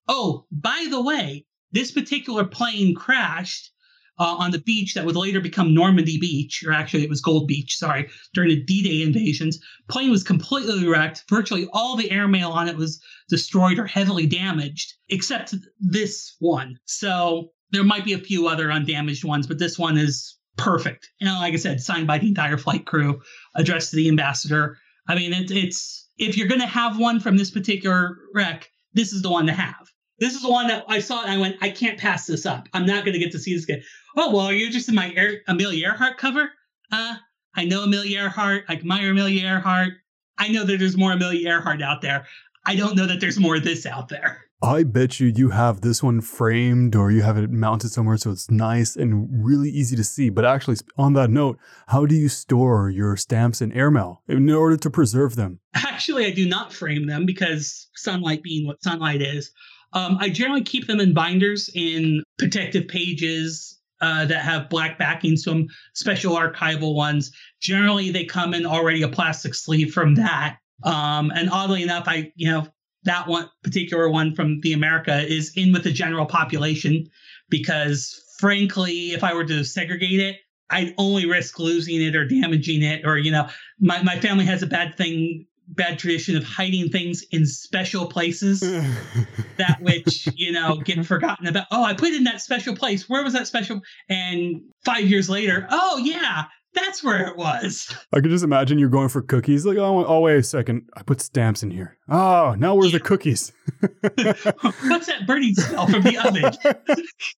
[0.08, 3.72] Oh, by the way, this particular plane crashed
[4.20, 7.48] uh, on the beach that would later become Normandy Beach, or actually it was Gold
[7.48, 9.60] Beach, sorry, during the D-Day invasions.
[9.90, 11.24] Plane was completely wrecked.
[11.30, 16.78] Virtually all the airmail on it was destroyed or heavily damaged, except this one.
[16.86, 21.10] So there might be a few other undamaged ones, but this one is perfect.
[21.20, 23.22] And like I said, signed by the entire flight crew,
[23.56, 24.78] addressed to the ambassador.
[25.08, 29.12] I mean, it, it's if you're going to have one from this particular wreck, this
[29.12, 29.92] is the one to have.
[30.20, 32.70] This is the one that I saw and I went, I can't pass this up.
[32.74, 33.84] I'm not going to get to see this again.
[34.16, 36.50] Oh, well, are you interested in my Air, Amelia Earhart cover?
[36.92, 37.16] Uh,
[37.56, 38.64] I know Amelia Earhart.
[38.70, 39.94] I admire Amelia Earhart.
[40.38, 42.26] I know that there's more Amelia Earhart out there.
[42.66, 44.42] I don't know that there's more of this out there.
[44.62, 48.32] I bet you you have this one framed or you have it mounted somewhere so
[48.32, 50.30] it's nice and really easy to see.
[50.30, 54.78] But actually, on that note, how do you store your stamps in airmail in order
[54.78, 55.60] to preserve them?
[55.76, 59.52] Actually, I do not frame them because sunlight being what sunlight is.
[59.96, 65.38] Um, I generally keep them in binders in protective pages uh, that have black backing,
[65.38, 67.32] some special archival ones.
[67.62, 70.58] Generally, they come in already a plastic sleeve from that.
[70.84, 72.68] Um, and oddly enough, I, you know,
[73.06, 77.08] that one particular one from the America is in with the general population
[77.50, 80.36] because, frankly, if I were to segregate it,
[80.70, 83.06] I'd only risk losing it or damaging it.
[83.06, 83.48] Or, you know,
[83.80, 88.60] my, my family has a bad thing bad tradition of hiding things in special places
[89.58, 91.68] that which you know get forgotten about.
[91.72, 93.10] Oh i put it in that special place.
[93.10, 93.82] Where was that special?
[94.10, 97.96] And five years later oh yeah that's where it was.
[98.14, 99.66] I could just imagine you're going for cookies.
[99.66, 100.90] Like oh, oh wait a second.
[100.96, 101.98] I put stamps in here.
[102.10, 103.00] Oh now where's yeah.
[103.00, 103.52] the cookies?
[103.80, 106.98] What's that burning smell from the oven?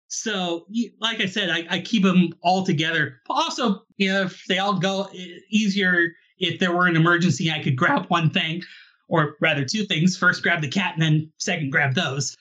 [0.09, 0.67] So
[1.01, 3.21] like i said I, I keep them all together.
[3.29, 5.09] Also you know if they all go
[5.51, 8.63] easier if there were an emergency, I could grab one thing,
[9.09, 10.17] or rather two things.
[10.17, 12.37] First, grab the cat, and then second, grab those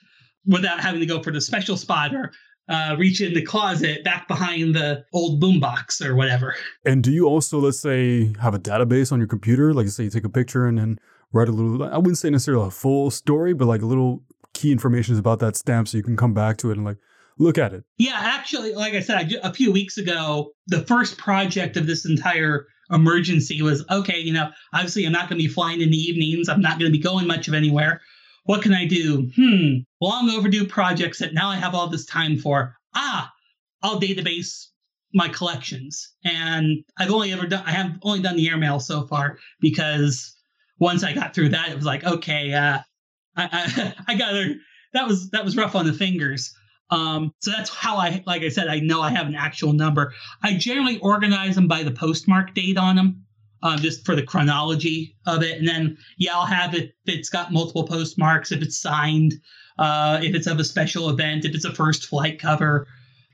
[0.45, 2.31] without having to go for the special spot or
[2.69, 6.55] uh, reach in the closet back behind the old boombox or whatever.
[6.85, 9.73] And do you also, let's say, have a database on your computer?
[9.73, 10.99] Like, say, you take a picture and then
[11.31, 14.71] write a little, I wouldn't say necessarily a full story, but like a little key
[14.71, 16.97] information about that stamp so you can come back to it and like
[17.37, 17.83] look at it.
[17.97, 22.05] Yeah, actually, like I said, I, a few weeks ago, the first project of this
[22.05, 25.97] entire emergency was okay, you know, obviously I'm not going to be flying in the
[25.97, 26.49] evenings.
[26.49, 28.01] I'm not going to be going much of anywhere.
[28.43, 29.31] What can I do?
[29.35, 32.75] Hmm, long overdue projects that now I have all this time for.
[32.93, 33.31] Ah,
[33.81, 34.67] I'll database
[35.13, 36.13] my collections.
[36.23, 40.35] And I've only ever done, I have only done the airmail so far because
[40.79, 42.79] once I got through that, it was like, okay, uh,
[43.35, 44.55] I, I, I got to,
[44.93, 46.53] that was, that was rough on the fingers.
[46.91, 50.13] Um, so that's how I, like I said, I know I have an actual number.
[50.43, 53.25] I generally organize them by the postmark date on them,
[53.63, 55.57] um, just for the chronology of it.
[55.57, 59.33] And then, yeah, I'll have it if it's got multiple postmarks, if it's signed,
[59.79, 62.87] uh, if it's of a special event, if it's a first flight cover,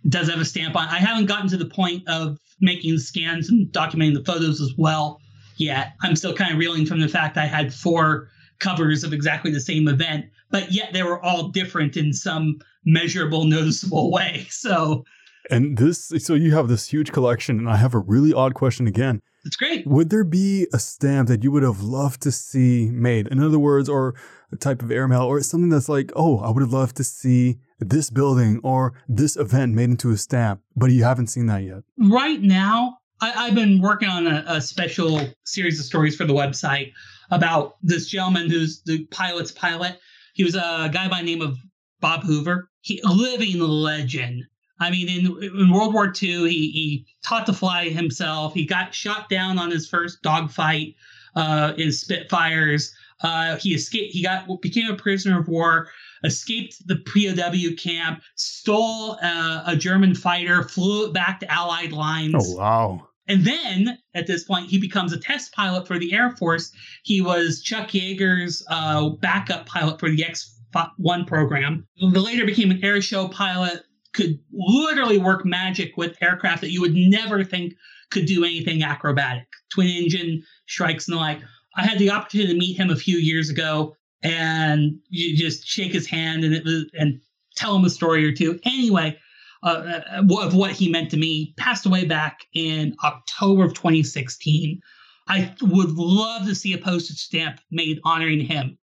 [0.07, 0.87] does have a stamp on.
[0.87, 5.19] I haven't gotten to the point of making scans and documenting the photos as well
[5.57, 5.93] yet.
[6.01, 9.59] I'm still kind of reeling from the fact I had four covers of exactly the
[9.59, 14.47] same event, but yet they were all different in some measurable, noticeable way.
[14.49, 15.05] So,
[15.49, 18.87] and this, so you have this huge collection, and I have a really odd question
[18.87, 19.21] again.
[19.43, 19.87] It's great.
[19.87, 23.27] Would there be a stamp that you would have loved to see made?
[23.27, 24.13] In other words, or
[24.51, 27.57] a type of airmail, or something that's like, oh, I would have loved to see
[27.79, 31.83] this building or this event made into a stamp, but you haven't seen that yet.
[31.97, 36.33] Right now, I, have been working on a, a, special series of stories for the
[36.33, 36.91] website
[37.29, 39.99] about this gentleman who's the pilot's pilot.
[40.33, 41.57] He was a guy by name of
[41.99, 42.69] Bob Hoover.
[42.81, 44.43] He living legend.
[44.79, 48.55] I mean, in, in World War II, he, he taught to fly himself.
[48.55, 50.95] He got shot down on his first dogfight
[51.35, 52.91] uh, in Spitfires.
[53.21, 54.13] Uh, he escaped.
[54.13, 55.89] He got became a prisoner of war.
[56.23, 58.23] Escaped the POW camp.
[58.35, 60.63] Stole uh, a German fighter.
[60.63, 62.33] Flew it back to Allied lines.
[62.37, 63.07] Oh wow!
[63.31, 66.69] And then at this point, he becomes a test pilot for the Air Force.
[67.03, 70.59] He was Chuck Yeager's uh, backup pilot for the X
[70.97, 71.87] One program.
[71.97, 76.81] The later became an air show pilot, could literally work magic with aircraft that you
[76.81, 77.73] would never think
[78.09, 81.39] could do anything acrobatic, twin engine Shrikes and the like.
[81.77, 85.93] I had the opportunity to meet him a few years ago, and you just shake
[85.93, 87.21] his hand and it was, and
[87.55, 88.59] tell him a story or two.
[88.65, 89.17] Anyway,
[89.63, 91.53] uh, uh of what he meant to me.
[91.57, 94.81] Passed away back in October of 2016.
[95.27, 98.77] I would love to see a postage stamp made honoring him.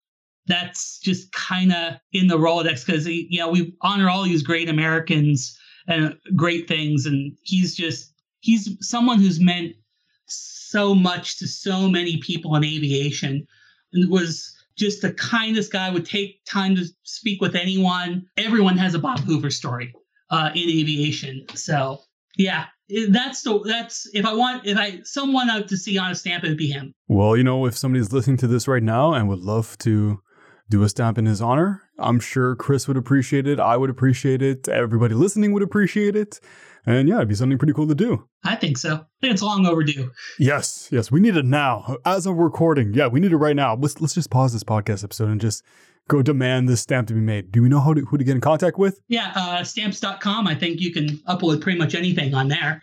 [0.46, 4.70] That's just kind of in the Rolodex because you know we honor all these great
[4.70, 9.76] Americans and great things, and he's just he's someone who's meant
[10.28, 13.48] so much to so many people in aviation
[13.94, 18.94] and was just the kindest guy would take time to speak with anyone everyone has
[18.94, 19.94] a bob hoover story
[20.30, 21.46] uh, in aviation.
[21.56, 22.00] So
[22.38, 22.66] yeah
[23.10, 26.44] that's the that's if i want if i someone out to see on a stamp
[26.44, 26.94] it would be him.
[27.08, 30.20] Well you know if somebody's listening to this right now and would love to
[30.70, 33.60] do a stamp in his honor i'm sure chris would appreciate it.
[33.60, 34.70] I would appreciate it.
[34.70, 36.40] Everybody listening would appreciate it
[36.88, 38.28] and yeah, it'd be something pretty cool to do.
[38.44, 38.96] I think so.
[38.96, 40.10] I think it's long overdue.
[40.40, 41.98] Yes, yes, we need it now.
[42.06, 43.76] As of recording, yeah, we need it right now.
[43.76, 45.64] Let's let's just pause this podcast episode and just
[46.08, 47.52] go demand this stamp to be made.
[47.52, 49.02] Do we know how to, who to get in contact with?
[49.10, 50.48] Yeah, uh, stamps.com.
[50.48, 52.82] I think you can upload pretty much anything on there.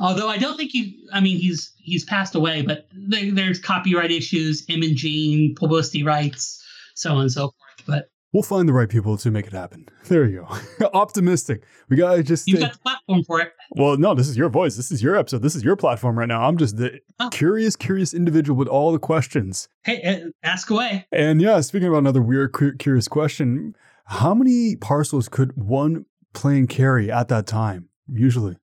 [0.00, 4.10] Although I don't think he, I mean, he's he's passed away, but there, there's copyright
[4.10, 7.86] issues, imaging, publicity rights, so on and so forth.
[7.86, 9.88] But We'll find the right people to make it happen.
[10.08, 10.46] There you
[10.78, 10.90] go.
[10.94, 11.62] Optimistic.
[11.88, 12.46] We gotta just.
[12.46, 13.52] You've got the platform for it.
[13.70, 14.76] Well, no, this is your voice.
[14.76, 15.40] This is your episode.
[15.40, 16.46] This is your platform right now.
[16.46, 17.30] I'm just the oh.
[17.30, 19.68] curious, curious individual with all the questions.
[19.84, 21.06] Hey, uh, ask away.
[21.12, 27.10] And yeah, speaking about another weird, curious question, how many parcels could one plane carry
[27.10, 27.88] at that time?
[28.12, 28.56] Usually,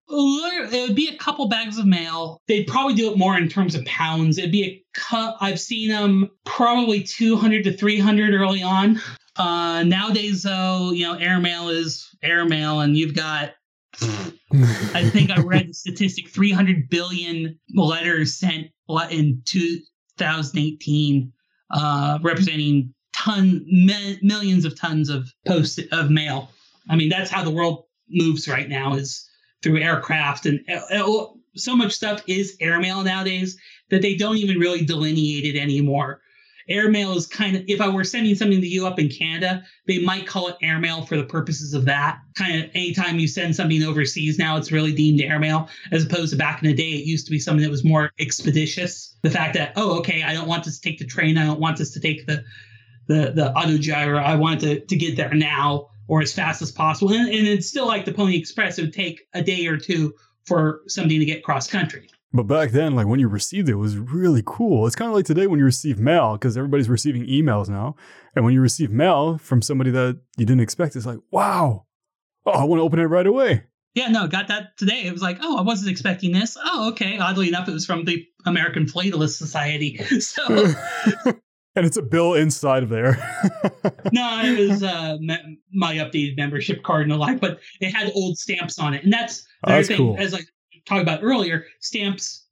[0.71, 2.41] it would be a couple bags of mail.
[2.47, 4.37] They'd probably do it more in terms of pounds.
[4.37, 5.37] It'd be a cut.
[5.39, 9.01] I've seen them probably 200 to 300 early on.
[9.39, 13.53] Uh, nowadays, though, you know, airmail is airmail, and you've got,
[14.93, 18.67] I think I read the statistic 300 billion letters sent
[19.09, 21.31] in 2018,
[21.71, 26.49] uh, representing ton mi- millions of tons of post of mail.
[26.89, 29.25] I mean, that's how the world moves right now is
[29.63, 33.57] through aircraft, and uh, uh so much stuff is airmail nowadays
[33.89, 36.21] that they don't even really delineate it anymore
[36.69, 39.99] airmail is kind of if I were sending something to you up in Canada, they
[39.99, 42.19] might call it airmail for the purposes of that.
[42.35, 46.37] Kind of anytime you send something overseas now, it's really deemed airmail, as opposed to
[46.37, 49.17] back in the day, it used to be something that was more expeditious.
[49.23, 51.59] The fact that oh, okay, I don't want this to take the train, I don't
[51.59, 52.43] want this to take the
[53.07, 57.13] the the autogyro, I want to, to get there now or as fast as possible.
[57.13, 60.13] And, and it's still like the Pony Express, it would take a day or two
[60.45, 62.09] for something to get cross country.
[62.31, 64.85] But back then, like when you received it, it was really cool.
[64.85, 67.95] It's kind of like today when you receive mail, because everybody's receiving emails now.
[68.35, 71.85] And when you receive mail from somebody that you didn't expect, it's like, wow,
[72.45, 73.63] oh, I want to open it right away.
[73.95, 75.05] Yeah, no, got that today.
[75.05, 76.55] It was like, oh, I wasn't expecting this.
[76.63, 77.17] Oh, okay.
[77.17, 79.99] Oddly enough, it was from the American Philatelist Society.
[80.19, 80.45] So.
[81.75, 83.17] and it's a bill inside of there.
[84.11, 85.17] no, it was uh,
[85.71, 89.13] my updated membership card and the like, but it had old stamps on it, and
[89.13, 89.97] that's the oh, that's thing.
[89.97, 90.15] Cool.
[90.19, 90.45] As like
[90.89, 92.45] talked about earlier, stamps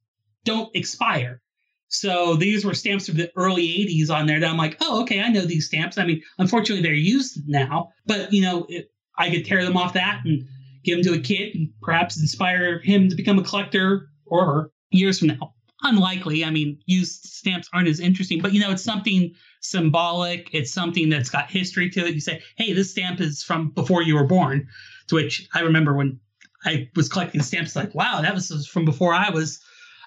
[0.44, 1.42] don't expire.
[1.88, 5.20] So these were stamps from the early 80s on there that I'm like, oh, okay,
[5.20, 5.98] I know these stamps.
[5.98, 9.94] I mean, unfortunately, they're used now, but you know, it, I could tear them off
[9.94, 10.46] that and
[10.84, 14.70] give them to a kid and perhaps inspire him to become a collector or her
[14.90, 15.54] years from now.
[15.82, 16.44] Unlikely.
[16.44, 20.50] I mean, used stamps aren't as interesting, but you know, it's something symbolic.
[20.52, 22.14] It's something that's got history to it.
[22.14, 24.68] You say, hey, this stamp is from before you were born.
[25.08, 26.20] To which I remember when
[26.68, 29.60] I was collecting stamps like, wow, that was from before I was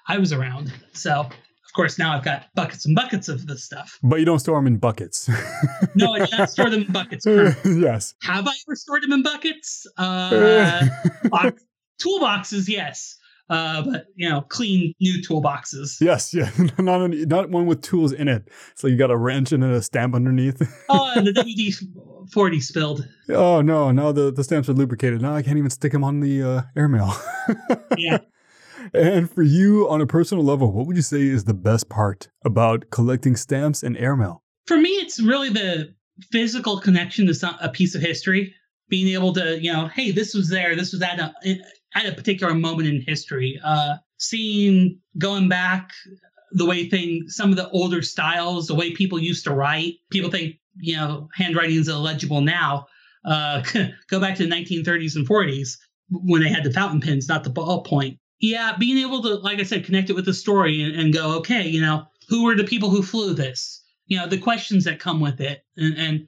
[0.08, 0.72] I was around.
[0.92, 3.98] So of course now I've got buckets and buckets of this stuff.
[4.02, 5.28] But you don't store them in buckets.
[5.94, 7.26] no, I do not store them in buckets.
[7.64, 8.14] yes.
[8.22, 9.86] Have I ever stored them in buckets?
[9.98, 10.86] Uh,
[11.24, 11.64] box,
[12.00, 13.18] toolboxes, yes.
[13.50, 16.00] Uh, but you know, clean new toolboxes.
[16.00, 18.48] Yes, yeah, not not one with tools in it.
[18.76, 20.62] So you got a wrench and a stamp underneath.
[20.88, 21.74] oh, the WD
[22.32, 23.06] forty spilled.
[23.28, 25.22] Oh no, Now the the stamps are lubricated.
[25.22, 27.14] Now I can't even stick them on the uh, airmail.
[27.96, 28.18] yeah.
[28.94, 32.28] And for you, on a personal level, what would you say is the best part
[32.44, 34.42] about collecting stamps and airmail?
[34.66, 35.94] For me, it's really the
[36.30, 38.54] physical connection to some, a piece of history.
[38.88, 41.32] Being able to, you know, hey, this was there, this was at a,
[41.94, 43.58] at a particular moment in history.
[43.64, 45.92] Uh, seeing going back
[46.52, 49.94] the way things, some of the older styles, the way people used to write.
[50.10, 52.86] People think you know handwriting is illegible now.
[53.24, 53.62] Uh,
[54.08, 55.76] go back to the 1930s and 40s
[56.10, 58.18] when they had the fountain pens, not the ballpoint.
[58.40, 61.38] Yeah, being able to, like I said, connect it with the story and, and go,
[61.38, 63.84] okay, you know, who were the people who flew this?
[64.06, 66.26] You know, the questions that come with it, and, and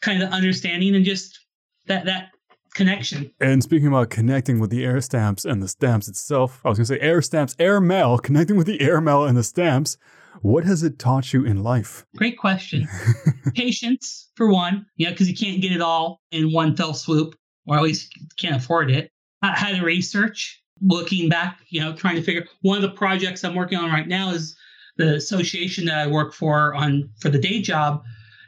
[0.00, 1.38] kind of understanding and just
[1.86, 2.30] that that
[2.74, 3.30] connection.
[3.40, 6.86] And speaking about connecting with the air stamps and the stamps itself, I was going
[6.86, 9.96] to say air stamps, air mail, connecting with the air mail and the stamps.
[10.40, 12.04] What has it taught you in life?
[12.16, 12.88] Great question.
[13.54, 17.34] Patience, for one, you know, because you can't get it all in one fell swoop,
[17.66, 19.10] or at least can't afford it.
[19.42, 22.46] I had to research, looking back, you know, trying to figure.
[22.62, 24.56] One of the projects I'm working on right now is
[24.96, 28.02] the association that I work for on for the day job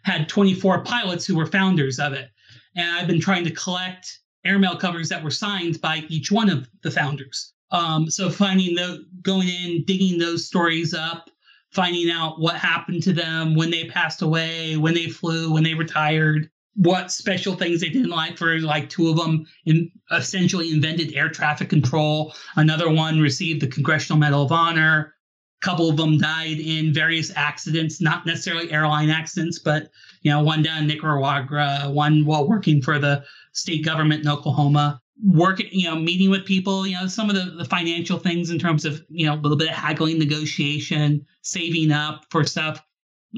[0.04, 2.30] had 24 pilots who were founders of it,
[2.76, 6.68] and I've been trying to collect airmail covers that were signed by each one of
[6.82, 7.52] the founders.
[7.70, 11.30] Um, so finding the going in, digging those stories up,
[11.74, 15.74] finding out what happened to them when they passed away, when they flew, when they
[15.74, 18.38] retired, what special things they didn't like.
[18.38, 22.34] For like two of them, in, essentially invented air traffic control.
[22.56, 25.14] Another one received the Congressional Medal of Honor.
[25.62, 29.90] A couple of them died in various accidents, not necessarily airline accidents, but
[30.22, 35.00] you know, one down in Nicaragua, one while working for the state government in Oklahoma
[35.22, 38.58] working, you know, meeting with people, you know, some of the, the financial things in
[38.58, 42.82] terms of, you know, a little bit of haggling negotiation, saving up for stuff.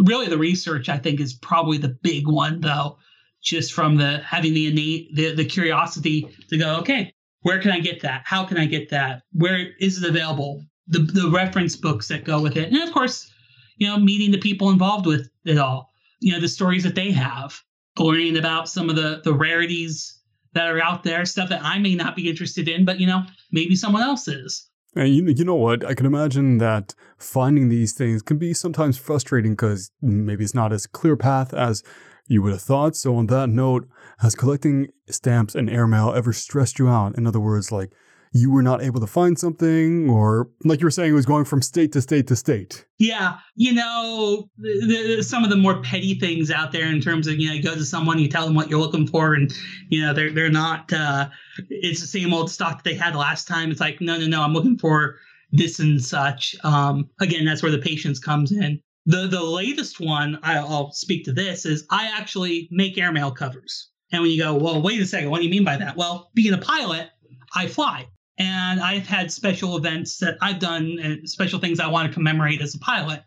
[0.04, 2.98] Really the research I think is probably the big one though,
[3.42, 7.12] just from the having the innate the, the curiosity to go, okay,
[7.42, 8.22] where can I get that?
[8.24, 9.22] How can I get that?
[9.32, 10.64] Where is it available?
[10.88, 12.72] The the reference books that go with it.
[12.72, 13.30] And of course,
[13.76, 15.90] you know, meeting the people involved with it all.
[16.20, 17.60] You know, the stories that they have,
[17.98, 20.15] learning about some of the the rarities
[20.56, 23.22] that are out there, stuff that I may not be interested in, but you know,
[23.52, 24.68] maybe someone else is.
[24.96, 25.84] And you, you know what?
[25.84, 30.72] I can imagine that finding these things can be sometimes frustrating because maybe it's not
[30.72, 31.82] as clear path as
[32.26, 32.96] you would have thought.
[32.96, 33.86] So, on that note,
[34.20, 37.16] has collecting stamps and airmail ever stressed you out?
[37.18, 37.92] In other words, like
[38.32, 41.44] you were not able to find something, or like you were saying, it was going
[41.44, 42.84] from state to state to state.
[42.98, 47.26] Yeah, you know, the, the, some of the more petty things out there in terms
[47.26, 49.52] of you know, you go to someone, you tell them what you're looking for, and
[49.88, 50.92] you know they're they're not.
[50.92, 51.28] Uh,
[51.70, 53.70] it's the same old stock that they had last time.
[53.70, 55.16] It's like no, no, no, I'm looking for
[55.52, 56.54] this and such.
[56.64, 58.80] Um, again, that's where the patience comes in.
[59.06, 63.90] The the latest one I'll speak to this is I actually make airmail covers.
[64.12, 65.96] And when you go, well, wait a second, what do you mean by that?
[65.96, 67.10] Well, being a pilot,
[67.54, 68.06] I fly.
[68.38, 72.60] And I've had special events that I've done and special things I want to commemorate
[72.60, 73.22] as a pilot.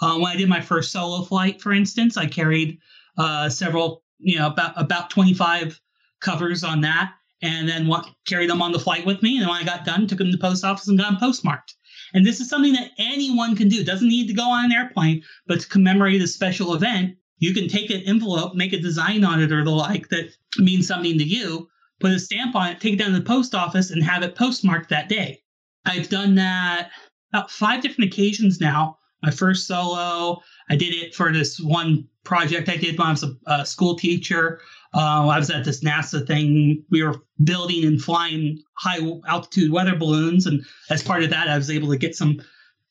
[0.00, 2.78] Uh, when I did my first solo flight, for instance, I carried
[3.16, 5.80] uh, several, you know, about about 25
[6.20, 9.38] covers on that, and then what, carried them on the flight with me.
[9.38, 11.74] And when I got done, took them to the post office and got them postmarked.
[12.12, 13.80] And this is something that anyone can do.
[13.80, 17.54] It doesn't need to go on an airplane, but to commemorate a special event, you
[17.54, 21.18] can take an envelope, make a design on it or the like that means something
[21.18, 21.69] to you,
[22.00, 24.34] put a stamp on it, take it down to the post office, and have it
[24.34, 25.42] postmarked that day.
[25.84, 26.90] I've done that
[27.32, 28.98] about five different occasions now.
[29.22, 30.40] My first solo,
[30.70, 33.94] I did it for this one project I did when I was a, a school
[33.94, 34.60] teacher.
[34.94, 36.82] Uh, I was at this NASA thing.
[36.90, 38.98] We were building and flying high
[39.28, 42.40] altitude weather balloons, and as part of that, I was able to get some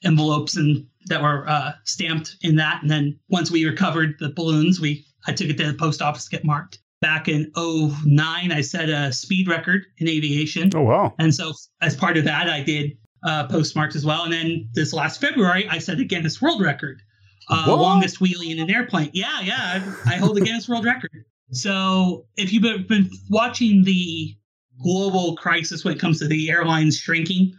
[0.04, 2.82] envelopes and that were uh, stamped in that.
[2.82, 6.26] And then once we recovered the balloons, we I took it to the post office
[6.26, 10.70] to get marked back in 09 i set a speed record in aviation.
[10.76, 11.14] Oh wow.
[11.20, 14.24] And so as part of that i did uh, postmarks as well.
[14.24, 17.02] And then this last february i set a guinness world record
[17.50, 19.10] uh, longest wheelie in an airplane.
[19.14, 21.26] Yeah yeah i, I hold the guinness world record.
[21.52, 24.36] So if you've been watching the
[24.84, 27.54] global crisis when it comes to the airlines shrinking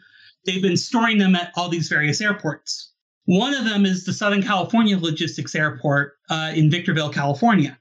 [0.46, 2.92] they've been storing them at all these various airports.
[3.26, 7.78] One of them is the southern california logistics airport uh, in victorville california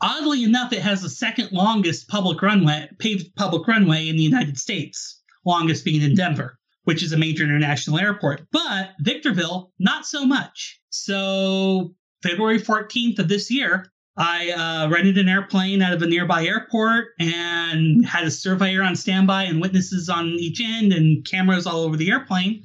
[0.00, 4.58] Oddly enough, it has the second longest public runway, paved public runway in the United
[4.58, 8.46] States, longest being in Denver, which is a major international airport.
[8.52, 10.80] But Victorville, not so much.
[10.90, 16.44] So, February 14th of this year, I uh, rented an airplane out of a nearby
[16.44, 21.80] airport and had a surveyor on standby and witnesses on each end and cameras all
[21.80, 22.64] over the airplane.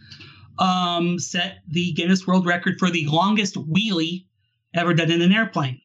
[0.60, 4.26] Um, set the Guinness World Record for the longest wheelie
[4.74, 5.81] ever done in an airplane.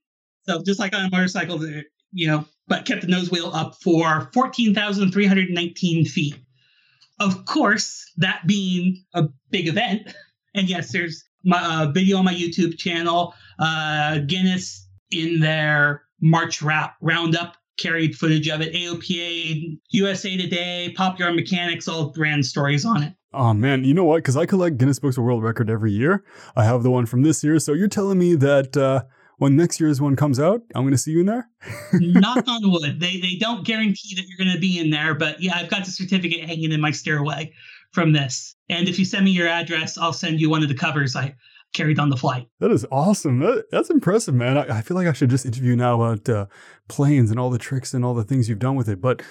[0.49, 1.65] So just like on a motorcycle,
[2.13, 6.37] you know, but kept the nose wheel up for 14,319 feet.
[7.19, 10.15] Of course, that being a big event,
[10.55, 13.35] and yes, there's my uh, video on my YouTube channel.
[13.59, 18.73] Uh, Guinness in their March wrap roundup carried footage of it.
[18.73, 23.15] AOPA, USA Today, Popular Mechanics, all ran stories on it.
[23.33, 24.17] Oh man, you know what?
[24.17, 26.25] Because I collect Guinness Books of World Record every year.
[26.57, 29.03] I have the one from this year, so you're telling me that uh,
[29.39, 31.49] when next year's one comes out, I'm going to see you in there.
[31.93, 33.01] Knock on wood.
[33.01, 35.85] They they don't guarantee that you're going to be in there, but yeah, I've got
[35.85, 37.53] the certificate hanging in my stairway
[37.93, 38.55] from this.
[38.69, 41.35] And if you send me your address, I'll send you one of the covers I
[41.73, 42.49] carried on the flight.
[42.61, 43.41] That is awesome.
[43.41, 44.57] That, that's impressive, man.
[44.57, 46.47] I, I, feel like I should just interview now about uh,
[46.89, 49.01] planes and all the tricks and all the things you've done with it.
[49.01, 49.23] But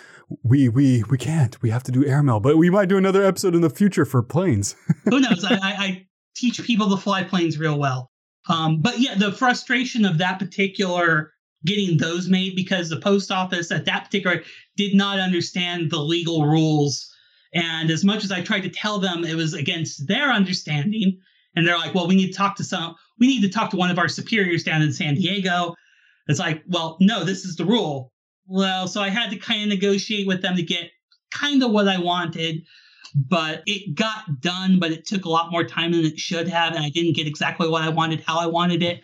[0.43, 1.59] we we we can't.
[1.61, 2.39] We have to do airmail.
[2.39, 4.75] But we might do another episode in the future for planes.
[5.05, 5.43] Who knows?
[5.49, 8.11] I, I, I, teach people to fly planes real well.
[8.47, 11.31] Um, but yeah, the frustration of that particular
[11.65, 14.43] getting those made because the post office at that particular
[14.77, 17.11] did not understand the legal rules.
[17.53, 21.19] And as much as I tried to tell them it was against their understanding,
[21.55, 23.77] and they're like, well, we need to talk to some, we need to talk to
[23.77, 25.73] one of our superiors down in San Diego.
[26.27, 28.11] It's like, well, no, this is the rule.
[28.47, 30.91] Well, so I had to kind of negotiate with them to get
[31.33, 32.63] kind of what I wanted,
[33.13, 36.73] but it got done, but it took a lot more time than it should have.
[36.73, 39.01] And I didn't get exactly what I wanted, how I wanted it,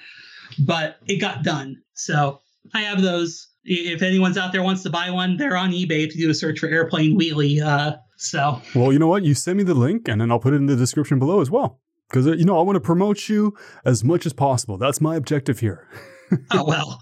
[0.59, 1.81] but it got done.
[1.93, 2.41] So
[2.73, 3.47] I have those.
[3.63, 6.33] If anyone's out there wants to buy one, they're on eBay if you do a
[6.33, 7.61] search for airplane wheelie.
[7.61, 9.23] Uh, so, well, you know what?
[9.23, 11.51] You send me the link and then I'll put it in the description below as
[11.51, 11.79] well
[12.11, 14.77] because uh, you know I want to promote you as much as possible.
[14.77, 15.87] That's my objective here.
[16.51, 16.99] oh well,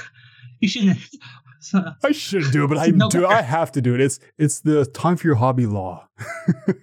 [0.60, 0.98] you shouldn't.
[2.04, 3.26] I shouldn't do it, but I no, do.
[3.26, 4.00] I have to do it.
[4.00, 6.08] It's it's the time for your hobby law.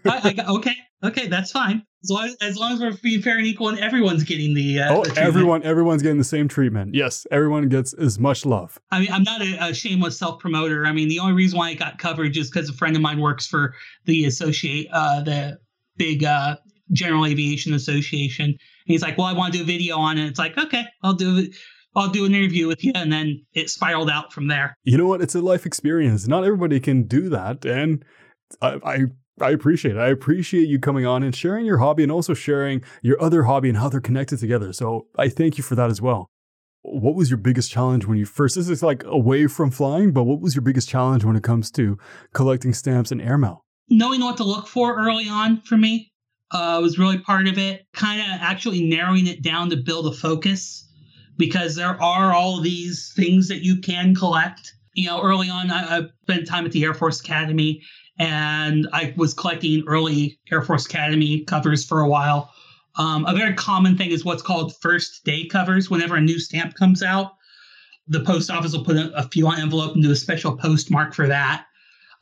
[0.06, 1.84] I, I, okay, okay, that's fine.
[2.04, 4.80] As long as, as long as we're being fair and equal, and everyone's getting the.
[4.80, 6.94] Uh, oh, the everyone, everyone's getting the same treatment.
[6.94, 8.80] Yes, everyone gets as much love.
[8.92, 10.86] I mean, I'm not a, a shameless self promoter.
[10.86, 13.20] I mean, the only reason why I got coverage is because a friend of mine
[13.20, 13.74] works for
[14.06, 15.58] the associate, uh, the
[15.98, 16.58] big uh,
[16.92, 18.46] General Aviation Association.
[18.46, 20.86] And he's like, "Well, I want to do a video on it." It's like, "Okay,
[21.04, 21.56] I'll do it."
[21.98, 22.92] I'll do an interview with you.
[22.96, 24.76] And then it spiraled out from there.
[24.84, 25.22] You know what?
[25.22, 26.28] It's a life experience.
[26.28, 27.66] Not everybody can do that.
[27.66, 28.06] And
[28.62, 29.00] I, I,
[29.42, 30.00] I appreciate it.
[30.00, 33.70] I appreciate you coming on and sharing your hobby and also sharing your other hobby
[33.70, 34.74] and how they're connected together.
[34.74, 36.28] So I thank you for that as well.
[36.84, 38.56] What was your biggest challenge when you first?
[38.56, 41.70] This is like away from flying, but what was your biggest challenge when it comes
[41.72, 41.98] to
[42.34, 43.62] collecting stamps and airmail?
[43.90, 46.12] Knowing what to look for early on for me
[46.52, 47.86] uh, was really part of it.
[47.94, 50.87] Kind of actually narrowing it down to build a focus
[51.38, 54.74] because there are all these things that you can collect.
[54.94, 57.82] You know, early on, I, I spent time at the Air Force Academy
[58.20, 62.52] and I was collecting early Air Force Academy covers for a while.
[62.96, 65.90] Um, a very common thing is what's called first day covers.
[65.90, 67.34] Whenever a new stamp comes out,
[68.08, 71.14] the post office will put a, a few on envelope and do a special postmark
[71.14, 71.66] for that.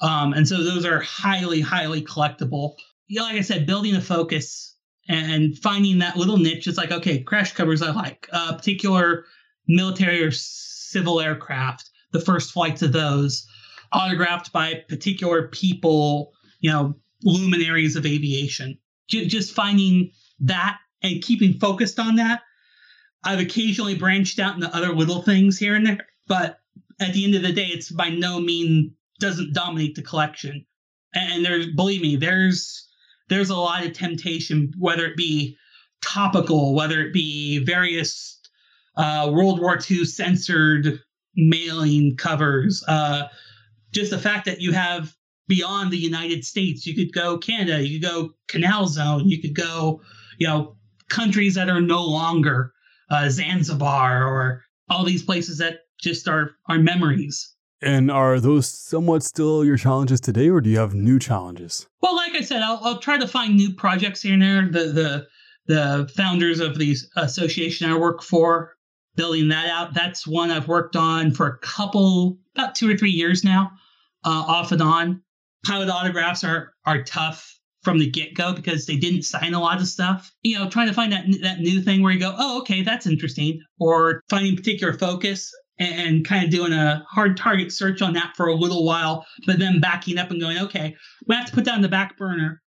[0.01, 2.73] Um, and so those are highly, highly collectible.
[3.07, 4.74] Yeah, like I said, building a focus
[5.07, 8.27] and finding that little niche is like okay crash covers i like.
[8.31, 9.25] Uh, particular
[9.67, 13.47] military or civil aircraft the first flights of those
[13.91, 18.77] autographed by particular people you know luminaries of aviation.
[19.07, 22.41] J- just finding that and keeping focused on that.
[23.23, 26.59] I've occasionally branched out into other little things here and there but
[26.99, 30.65] at the end of the day it's by no means doesn't dominate the collection.
[31.13, 32.87] And there's believe me there's
[33.29, 35.57] there's a lot of temptation, whether it be
[36.01, 38.39] topical, whether it be various
[38.97, 40.99] uh, World War II censored
[41.35, 42.83] mailing covers.
[42.87, 43.23] Uh,
[43.91, 45.13] just the fact that you have
[45.47, 49.55] beyond the United States, you could go Canada, you could go Canal Zone, you could
[49.55, 50.01] go,
[50.37, 50.75] you know,
[51.09, 52.73] countries that are no longer
[53.09, 57.54] uh, Zanzibar or all these places that just are are memories.
[57.85, 61.87] And are those somewhat still your challenges today, or do you have new challenges?
[62.01, 64.67] Well, like I said, I'll, I'll try to find new projects here and there.
[64.67, 65.27] The the
[65.67, 68.73] the founders of the association I work for,
[69.15, 69.93] building that out.
[69.93, 73.71] That's one I've worked on for a couple, about two or three years now,
[74.23, 75.21] uh, off and on.
[75.63, 79.79] Pilot autographs are are tough from the get go because they didn't sign a lot
[79.79, 80.31] of stuff.
[80.41, 83.05] You know, trying to find that that new thing where you go, oh, okay, that's
[83.05, 88.33] interesting, or finding particular focus and kind of doing a hard target search on that
[88.35, 90.95] for a little while, but then backing up and going, okay,
[91.27, 92.61] we have to put that on the back burner.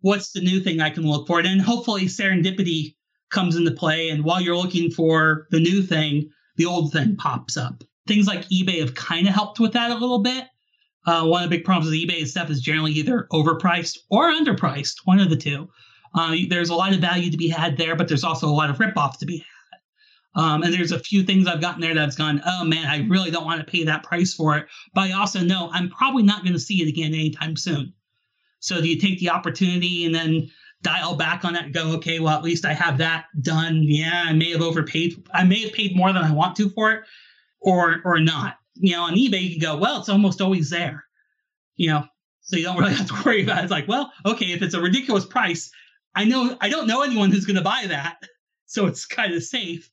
[0.00, 1.40] What's the new thing I can look for?
[1.40, 2.94] And hopefully serendipity
[3.30, 4.10] comes into play.
[4.10, 7.82] And while you're looking for the new thing, the old thing pops up.
[8.06, 10.44] Things like eBay have kind of helped with that a little bit.
[11.06, 14.96] Uh, one of the big problems with eBay stuff is generally either overpriced or underpriced,
[15.04, 15.68] one of the two.
[16.14, 18.68] Uh, there's a lot of value to be had there, but there's also a lot
[18.68, 19.46] of ripoff to be had.
[20.34, 23.30] Um, and there's a few things I've gotten there that's gone, oh man, I really
[23.30, 24.66] don't want to pay that price for it.
[24.94, 27.92] But I also know I'm probably not going to see it again anytime soon.
[28.60, 30.50] So do you take the opportunity and then
[30.82, 33.82] dial back on that and go, okay, well, at least I have that done.
[33.82, 35.28] Yeah, I may have overpaid.
[35.32, 37.04] I may have paid more than I want to for it
[37.60, 38.56] or or not.
[38.74, 41.04] You know, on eBay, you can go, well, it's almost always there.
[41.76, 42.04] You know,
[42.40, 43.64] so you don't really have to worry about it.
[43.64, 45.70] It's like, well, okay, if it's a ridiculous price,
[46.14, 48.18] I know I don't know anyone who's going to buy that.
[48.66, 49.90] So it's kind of safe.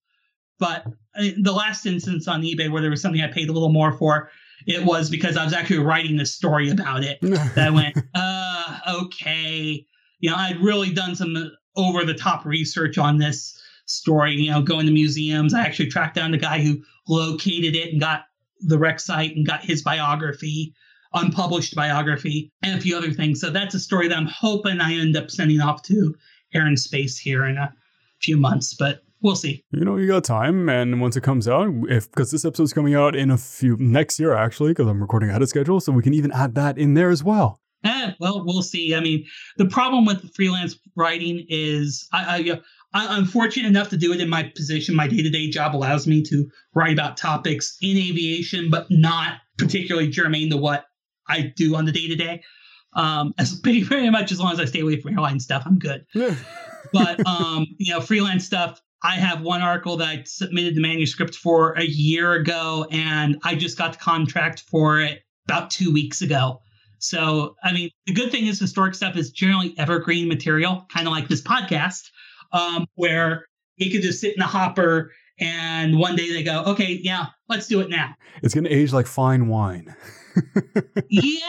[0.60, 0.86] But
[1.16, 4.30] the last instance on eBay where there was something I paid a little more for,
[4.66, 7.20] it was because I was actually writing a story about it.
[7.22, 9.86] that went, uh, okay.
[10.20, 11.36] You know, I'd really done some
[11.76, 15.54] over the top research on this story, you know, going to museums.
[15.54, 18.26] I actually tracked down the guy who located it and got
[18.60, 20.74] the wreck site and got his biography,
[21.14, 23.40] unpublished biography, and a few other things.
[23.40, 26.16] So that's a story that I'm hoping I end up sending off to
[26.54, 27.72] Air and Space here in a
[28.20, 29.64] few months, but we'll see.
[29.72, 32.96] You know, you got time, and once it comes out, if because this episode's coming
[32.96, 36.04] out in a few next year actually, because I'm recording ahead of schedule, so we
[36.04, 37.62] can even add that in there as well.
[37.84, 38.96] Eh, well, we'll see.
[38.96, 39.26] I mean,
[39.58, 42.60] the problem with freelance writing is I,
[42.94, 44.96] I am fortunate enough to do it in my position.
[44.96, 49.38] My day to day job allows me to write about topics in aviation, but not
[49.58, 50.86] particularly germane to what
[51.28, 52.44] I do on the day to day.
[52.96, 56.06] As pretty, very much as long as I stay away from airline stuff, I'm good.
[56.94, 58.82] but um, you know, freelance stuff.
[59.04, 63.56] I have one article that I submitted the manuscript for a year ago, and I
[63.56, 66.62] just got the contract for it about two weeks ago.
[67.00, 71.14] So, I mean, the good thing is historic stuff is generally evergreen material, kind of
[71.14, 72.10] like this podcast
[72.52, 73.46] um, where
[73.78, 77.68] it could just sit in the hopper and one day they go, okay, yeah, let's
[77.68, 78.16] do it now.
[78.42, 79.96] It's going to age like fine wine.
[81.10, 81.40] yeah,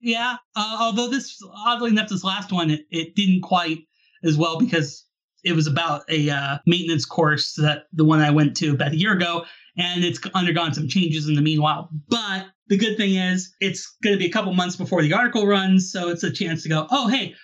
[0.00, 0.36] yeah.
[0.56, 3.80] Uh, although this, oddly enough, this last one, it, it didn't quite
[4.22, 5.03] as well because
[5.44, 8.96] it was about a uh, maintenance course that the one I went to about a
[8.96, 9.44] year ago,
[9.76, 11.90] and it's undergone some changes in the meanwhile.
[12.08, 15.46] But the good thing is, it's going to be a couple months before the article
[15.46, 17.34] runs, so it's a chance to go, oh, hey,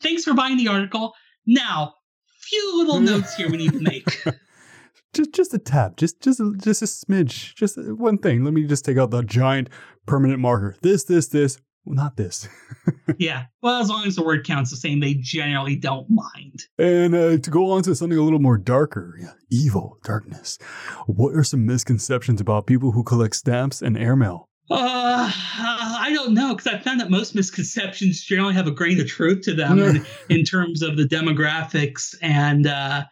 [0.00, 1.14] thanks for buying the article.
[1.46, 1.94] Now,
[2.40, 4.08] few little notes here we need to make.
[5.14, 8.44] just just a tap, just just just a smidge, just one thing.
[8.44, 9.68] Let me just take out the giant
[10.06, 10.76] permanent marker.
[10.82, 11.58] This, this, this.
[11.84, 12.48] Well, not this.
[13.18, 13.44] yeah.
[13.62, 16.64] Well, as long as the word counts the same, they generally don't mind.
[16.78, 20.58] And uh, to go on to something a little more darker, yeah, evil, darkness.
[21.06, 24.48] What are some misconceptions about people who collect stamps and airmail?
[24.70, 29.06] Uh, I don't know because I found that most misconceptions generally have a grain of
[29.06, 32.14] truth to them in, in, terms of the demographics.
[32.22, 33.04] And, uh,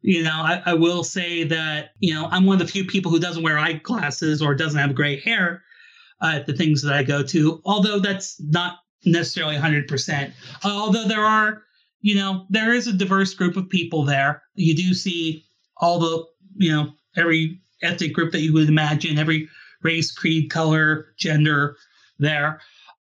[0.00, 3.10] you know, I, I, will say that, you know, I'm one of the few people
[3.10, 5.62] who doesn't wear eyeglasses or doesn't have gray hair
[6.20, 10.32] uh, at the things that I go to, although that's not necessarily 100%.
[10.64, 11.62] Uh, although there are,
[12.00, 14.42] you know, there is a diverse group of people there.
[14.54, 15.44] You do see
[15.78, 16.24] all the,
[16.56, 19.48] you know, every ethnic group that you would imagine, every
[19.82, 21.76] race, creed, color, gender
[22.18, 22.60] there.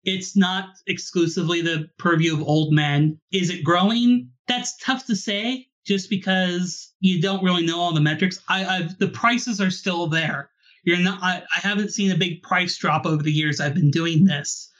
[0.04, 3.20] It's not exclusively the purview of old men.
[3.32, 4.30] Is it growing?
[4.48, 8.40] That's tough to say just because you don't really know all the metrics.
[8.48, 10.51] I, I've, the prices are still there.
[10.84, 11.20] You're not.
[11.22, 14.72] I, I haven't seen a big price drop over the years I've been doing this.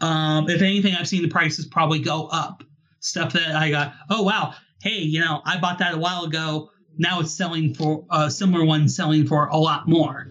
[0.00, 2.62] Um, if anything, I've seen the prices probably go up.
[3.00, 3.94] Stuff that I got.
[4.10, 6.70] Oh wow, hey, you know, I bought that a while ago.
[6.98, 10.28] Now it's selling for a uh, similar one selling for a lot more.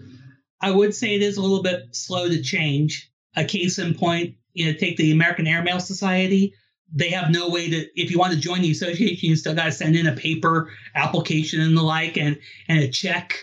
[0.60, 3.10] I would say it is a little bit slow to change.
[3.36, 6.54] A case in point, you know, take the American Airmail Society.
[6.92, 9.66] They have no way to, if you want to join the association, you still got
[9.66, 13.38] to send in a paper application and the like, and and a check.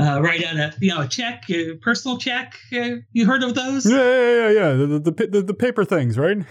[0.00, 2.54] Uh, write out a you know a check, a personal check.
[2.72, 3.84] Uh, you heard of those?
[3.84, 4.72] Yeah, yeah, yeah, yeah.
[4.72, 6.38] The the, the, the paper things, right?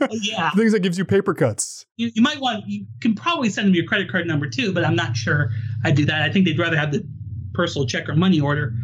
[0.00, 1.86] Oh, yeah, things that gives you paper cuts.
[1.96, 2.64] You, you might want.
[2.66, 5.50] You can probably send them your credit card number too, but I'm not sure
[5.82, 6.20] I do that.
[6.20, 7.08] I think they'd rather have the
[7.54, 8.74] personal check or money order.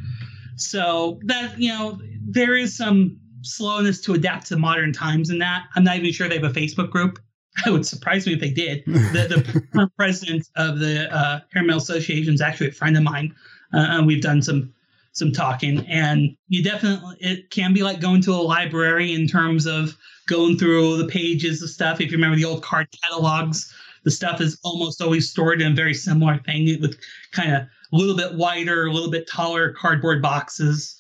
[0.57, 5.67] So that you know, there is some slowness to adapt to modern times in that.
[5.75, 7.19] I'm not even sure they have a Facebook group.
[7.67, 8.85] It would surprise me if they did.
[8.87, 13.35] The, the president of the uh, Airmail Association is actually a friend of mine,
[13.73, 14.73] uh, and we've done some
[15.13, 15.85] some talking.
[15.89, 19.97] And you definitely it can be like going to a library in terms of
[20.29, 22.01] going through the pages of stuff.
[22.01, 23.73] If you remember the old card catalogs,
[24.05, 26.99] the stuff is almost always stored in a very similar thing with
[27.33, 30.97] kind of a little bit wider, a little bit taller cardboard boxes.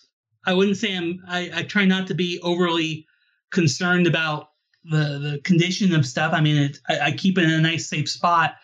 [0.47, 1.21] I wouldn't say I'm.
[1.29, 3.07] I, I try not to be overly
[3.51, 4.51] concerned about
[4.85, 6.33] the the condition of stuff.
[6.33, 8.57] I mean, it, I, I keep it in a nice, safe spot.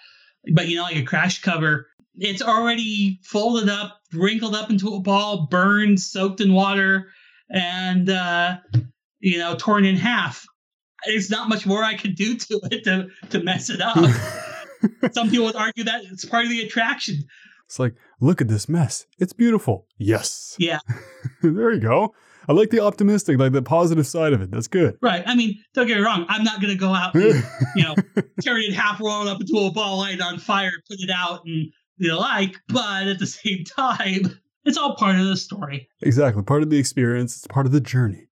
[0.52, 1.88] But you know, like a crash cover,
[2.18, 7.10] it's already folded up, wrinkled up into a ball, burned, soaked in water,
[7.50, 8.56] and uh,
[9.20, 10.44] you know, torn in half.
[11.04, 13.96] There's not much more I could do to it to to mess it up.
[15.12, 17.24] Some people would argue that it's part of the attraction.
[17.66, 19.06] It's like, look at this mess.
[19.18, 19.86] It's beautiful.
[19.98, 20.54] Yes.
[20.58, 20.78] Yeah.
[21.42, 22.14] there you go.
[22.48, 24.52] I like the optimistic, like the positive side of it.
[24.52, 24.96] That's good.
[25.02, 25.24] Right.
[25.26, 26.26] I mean, don't get me wrong.
[26.28, 27.44] I'm not going to go out and,
[27.74, 27.96] you know,
[28.40, 31.10] tear it in half, roll it up into a ball, light on fire, put it
[31.10, 32.56] out, and the like.
[32.68, 35.88] But at the same time, it's all part of the story.
[36.02, 36.42] Exactly.
[36.42, 37.36] Part of the experience.
[37.36, 38.28] It's part of the journey.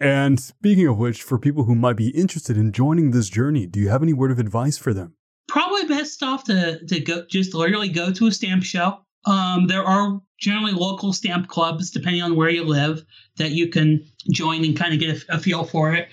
[0.00, 3.78] And speaking of which, for people who might be interested in joining this journey, do
[3.78, 5.14] you have any word of advice for them?
[5.52, 8.98] probably best off to to go just literally go to a stamp show.
[9.26, 13.04] Um, there are generally local stamp clubs, depending on where you live,
[13.36, 16.08] that you can join and kind of get a, a feel for it.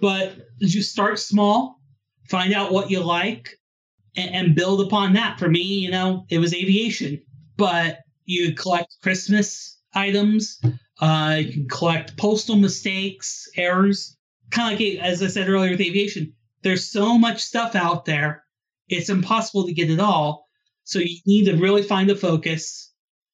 [0.00, 1.80] But just start small,
[2.28, 3.56] find out what you like,
[4.16, 5.38] and, and build upon that.
[5.38, 7.22] For me, you know, it was aviation,
[7.56, 10.60] but you collect Christmas items,
[11.00, 14.16] uh, you can collect postal mistakes, errors.
[14.50, 16.32] Kind of like, as I said earlier with aviation,
[16.62, 18.44] there's so much stuff out there,
[18.88, 20.46] it's impossible to get it all.
[20.84, 22.92] So you need to really find a focus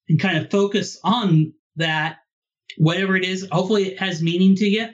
[0.09, 2.19] and kind of focus on that,
[2.77, 3.49] whatever it is.
[3.51, 4.89] Hopefully, it has meaning to you.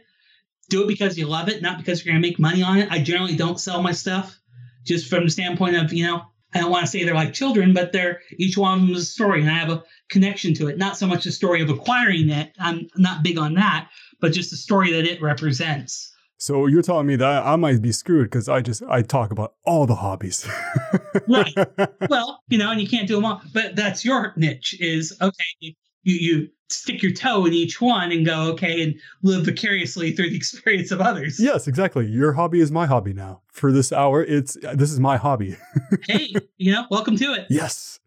[0.71, 2.91] Do it because you love it, not because you're going to make money on it.
[2.91, 4.39] I generally don't sell my stuff
[4.85, 6.23] just from the standpoint of, you know,
[6.55, 9.03] I don't want to say they're like children, but they're each one of them is
[9.03, 10.77] a story, and I have a connection to it.
[10.77, 12.53] Not so much the story of acquiring it.
[12.59, 13.89] I'm not big on that,
[14.21, 16.13] but just the story that it represents.
[16.37, 19.55] So you're telling me that I might be screwed because I just I talk about
[19.65, 20.47] all the hobbies.
[21.29, 21.55] right.
[22.11, 24.77] Well, you know, and you can't do them all, but that's your niche.
[24.81, 25.45] Is okay.
[25.61, 30.31] You you stick your toe in each one and go okay and live vicariously through
[30.31, 31.39] the experience of others.
[31.39, 32.07] Yes, exactly.
[32.07, 33.43] Your hobby is my hobby now.
[33.53, 35.57] For this hour, it's this is my hobby.
[36.09, 37.47] hey, you know, welcome to it.
[37.51, 38.01] Yes.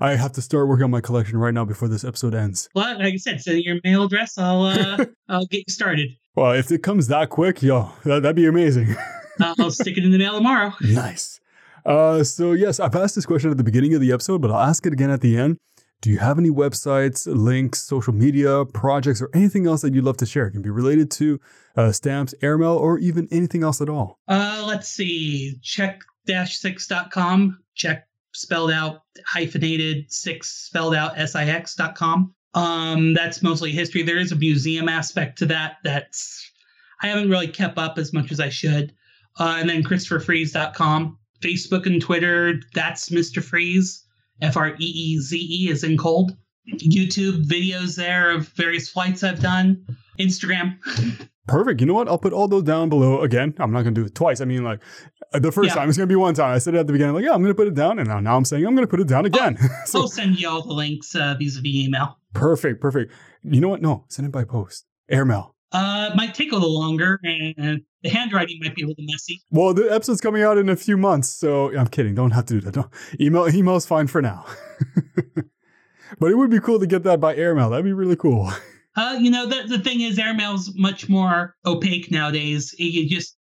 [0.00, 2.68] I have to start working on my collection right now before this episode ends.
[2.74, 4.36] Well, like I said, send your mail address.
[4.36, 6.16] I'll uh, I'll get you started.
[6.34, 8.96] Well, if it comes that quick, yo, that, that'd be amazing.
[9.40, 10.72] I'll stick it in the mail tomorrow.
[10.80, 11.40] Nice.
[11.84, 14.60] Uh, so yes, I've asked this question at the beginning of the episode, but I'll
[14.60, 15.58] ask it again at the end.
[16.02, 20.16] Do you have any websites, links, social media, projects, or anything else that you'd love
[20.16, 20.48] to share?
[20.48, 21.40] It can be related to
[21.76, 24.18] uh, stamps, airmail, or even anything else at all.
[24.26, 25.60] Uh, let's see.
[25.62, 27.60] Check-six.com.
[27.76, 32.34] Check spelled out hyphenated six spelled out six.com.
[32.54, 34.02] Um, that's mostly history.
[34.02, 36.50] There is a museum aspect to that that's
[37.00, 38.92] I haven't really kept up as much as I should.
[39.38, 41.16] Uh, and then ChristopherFreeze.com.
[41.40, 43.40] Facebook and Twitter, that's Mr.
[43.42, 44.04] Freeze.
[44.42, 46.36] F R E E Z E is in cold.
[46.68, 49.84] YouTube videos there of various flights I've done.
[50.18, 50.78] Instagram.
[51.48, 51.80] Perfect.
[51.80, 52.08] You know what?
[52.08, 53.20] I'll put all those down below.
[53.22, 54.40] Again, I'm not going to do it twice.
[54.40, 54.80] I mean, like
[55.32, 55.74] the first yeah.
[55.74, 56.54] time, it's going to be one time.
[56.54, 57.98] I said it at the beginning, like, yeah, I'm going to put it down.
[57.98, 59.56] And now, now I'm saying I'm going to put it down again.
[59.60, 62.18] I'll, so, I'll send you all the links uh, vis-a-vis email.
[62.32, 62.80] Perfect.
[62.80, 63.12] Perfect.
[63.42, 63.82] You know what?
[63.82, 64.86] No, send it by post.
[65.10, 65.54] Airmail.
[65.72, 69.42] Uh, might take a little longer, and the handwriting might be a little messy.
[69.50, 72.14] Well, the episode's coming out in a few months, so I'm kidding.
[72.14, 72.74] Don't have to do that.
[72.74, 72.90] Don't.
[73.20, 74.44] Email email's fine for now.
[76.18, 77.70] but it would be cool to get that by airmail.
[77.70, 78.50] That'd be really cool.
[78.94, 82.74] Uh, you know, the, the thing is, airmail's much more opaque nowadays.
[82.78, 83.38] You just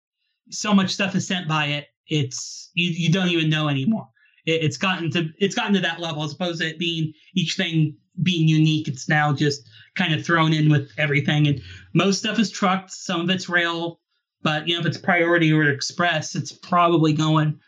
[0.49, 1.88] so much stuff is sent by it.
[2.07, 4.07] It's you, you don't even know anymore.
[4.45, 7.55] It, it's gotten to it's gotten to that level as opposed to it being each
[7.55, 8.88] thing being unique.
[8.88, 11.47] It's now just kind of thrown in with everything.
[11.47, 11.62] And
[11.93, 13.99] most stuff is trucked, some of it's rail,
[14.43, 17.59] but you know, if it's priority or express, it's probably going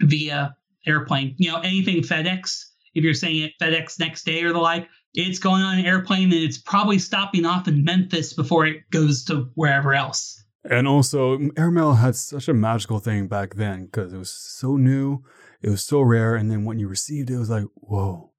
[0.00, 0.56] via
[0.86, 1.34] airplane.
[1.38, 2.64] You know, anything FedEx,
[2.94, 6.32] if you're saying it FedEx next day or the like, it's going on an airplane
[6.32, 10.44] and it's probably stopping off in Memphis before it goes to wherever else.
[10.62, 15.24] And also, airmail had such a magical thing back then because it was so new,
[15.62, 18.30] it was so rare, and then when you received it, it was like, whoa,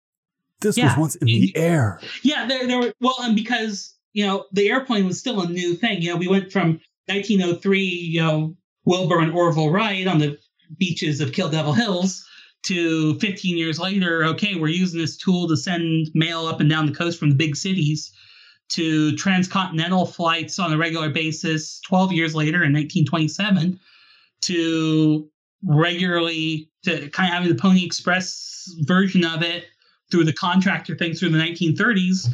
[0.61, 0.85] this yeah.
[0.85, 1.99] was once in the air.
[2.21, 5.73] Yeah, there, there were well, and because you know the airplane was still a new
[5.73, 6.03] thing.
[6.03, 10.37] You know, we went from 1903, you know, Wilbur and Orville Wright on the
[10.77, 12.25] beaches of Kill Devil Hills
[12.63, 16.85] to 15 years later, okay, we're using this tool to send mail up and down
[16.85, 18.11] the coast from the big cities
[18.69, 23.79] to transcontinental flights on a regular basis 12 years later in 1927
[24.41, 25.29] to
[25.63, 29.65] regularly to kind of having the Pony Express version of it
[30.09, 32.27] through the contractor thing through the 1930s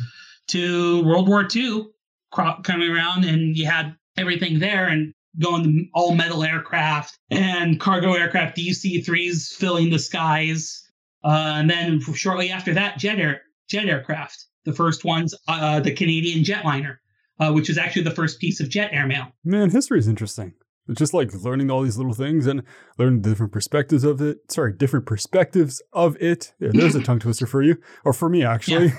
[0.47, 1.87] to World War II
[2.31, 8.13] coming around and you had everything there and going to all metal aircraft and cargo
[8.13, 10.83] aircraft DC 3s filling the skies.
[11.23, 14.45] Uh, and then shortly after that, jet air, jet aircraft.
[14.65, 16.97] The first ones, uh, the Canadian jetliner,
[17.39, 19.27] uh, which was actually the first piece of jet airmail.
[19.45, 20.53] Man, history is interesting.
[20.89, 22.63] It's just like learning all these little things and
[22.97, 24.49] learning different perspectives of it.
[24.49, 26.53] Sorry, different perspectives of it.
[26.59, 28.93] Yeah, there's a tongue twister for you, or for me actually.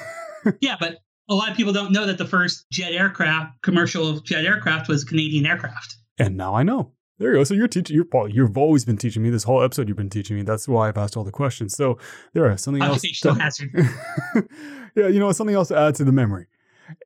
[0.44, 0.52] Yeah.
[0.60, 0.98] yeah, but
[1.28, 5.04] a lot of people don't know that the first jet aircraft, commercial jet aircraft, was
[5.04, 5.96] Canadian aircraft.
[6.18, 6.92] And now I know.
[7.18, 7.44] There you go.
[7.44, 7.96] So you're teaching.
[7.96, 8.28] You're Paul.
[8.28, 9.88] You've always been teaching me this whole episode.
[9.88, 10.42] You've been teaching me.
[10.42, 11.74] That's why I've asked all the questions.
[11.74, 11.98] So
[12.32, 13.02] there is something else.
[13.24, 13.70] hazard.
[14.96, 16.46] yeah, you know something else to add to the memory.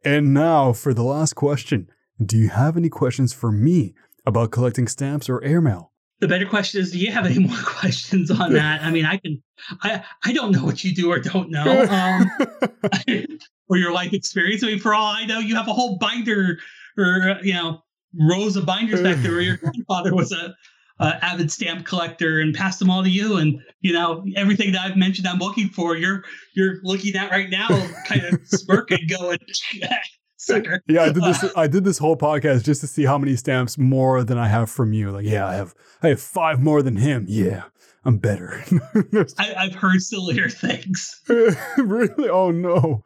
[0.05, 1.89] And now for the last question.
[2.25, 3.95] Do you have any questions for me
[4.27, 5.93] about collecting stamps or airmail?
[6.20, 8.83] The better question is, do you have any more questions on that?
[8.83, 9.43] I mean, I can.
[9.83, 12.31] I I don't know what you do or don't know, um,
[13.68, 14.62] or your life experience.
[14.62, 16.58] I mean, for all I know, you have a whole binder
[16.98, 17.82] or uh, you know
[18.18, 20.54] rows of binders back there where your grandfather was a,
[21.00, 24.82] a, avid stamp collector and passed them all to you and you know everything that
[24.82, 26.22] i've mentioned i'm looking for you're
[26.54, 27.68] you're looking at right now
[28.06, 29.38] kind of smirking going
[30.42, 30.82] sucker.
[30.86, 31.44] Yeah, I did this.
[31.56, 34.70] I did this whole podcast just to see how many stamps more than I have
[34.70, 35.10] from you.
[35.10, 35.74] Like, yeah, I have.
[36.02, 37.26] I have five more than him.
[37.28, 37.64] Yeah,
[38.04, 38.64] I'm better.
[39.38, 41.20] I, I've heard sillier things.
[41.78, 42.28] really?
[42.28, 43.04] Oh no.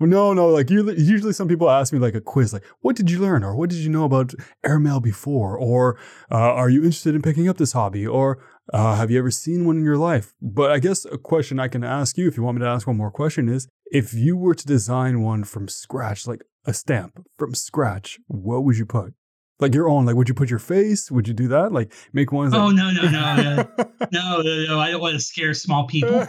[0.00, 0.48] No, no.
[0.48, 3.44] Like you, usually, some people ask me like a quiz, like, "What did you learn?"
[3.44, 4.34] or "What did you know about
[4.64, 5.98] airmail before?" or
[6.30, 8.38] uh, "Are you interested in picking up this hobby?" or
[8.72, 11.68] uh, "Have you ever seen one in your life?" But I guess a question I
[11.68, 14.36] can ask you, if you want me to ask one more question, is if you
[14.36, 19.14] were to design one from scratch, like a stamp from scratch, what would you put?
[19.60, 21.10] Like your own, like would you put your face?
[21.10, 21.72] Would you do that?
[21.72, 22.52] Like make one?
[22.52, 23.68] Oh like- no no no no
[24.12, 24.80] no no no!
[24.80, 26.26] I don't want to scare small people.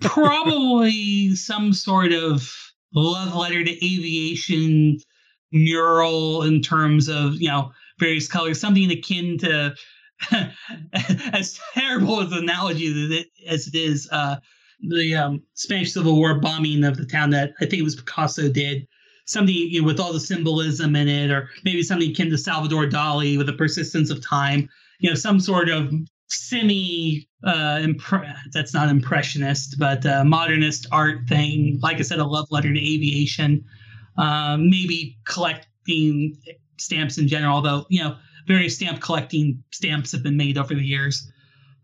[0.00, 4.98] Probably some sort of love letter to aviation
[5.52, 9.74] mural in terms of you know various colors, something akin to
[11.32, 14.36] as terrible as an analogy as it, is, uh,
[14.80, 18.48] the um, Spanish Civil War bombing of the town that I think it was Picasso
[18.48, 18.86] did.
[19.26, 22.86] Something you know, with all the symbolism in it, or maybe something akin to Salvador
[22.86, 24.68] Dali with the persistence of time.
[24.98, 25.92] You know, some sort of
[26.28, 27.86] semi uh
[28.52, 31.78] that's not impressionist but uh, modernist art thing.
[31.82, 33.64] Like i said a love letter to aviation.
[34.18, 36.36] Um, maybe collecting
[36.78, 38.16] stamps in general although you know
[38.46, 41.30] various stamp collecting stamps have been made over the years.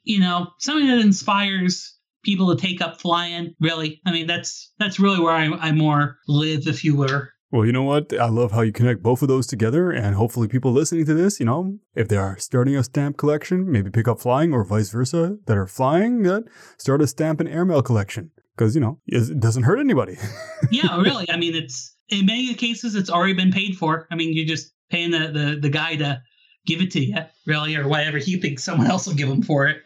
[0.04, 1.94] You know something that inspires
[2.24, 4.00] people to take up flying really.
[4.06, 7.72] I mean that's that's really where i, I more live if you were Well, you
[7.72, 8.12] know what?
[8.12, 11.40] I love how you connect both of those together, and hopefully, people listening to this,
[11.40, 14.90] you know, if they are starting a stamp collection, maybe pick up flying, or vice
[14.90, 16.44] versa, that are flying, that
[16.76, 18.30] start a stamp and airmail collection.
[18.56, 20.16] Because you know it doesn't hurt anybody.
[20.72, 21.30] yeah really.
[21.30, 24.08] I mean it's in many cases it's already been paid for.
[24.10, 26.20] I mean you're just paying the the, the guy to
[26.66, 27.14] give it to you
[27.46, 29.76] really or whatever he thinks someone else will give him for it.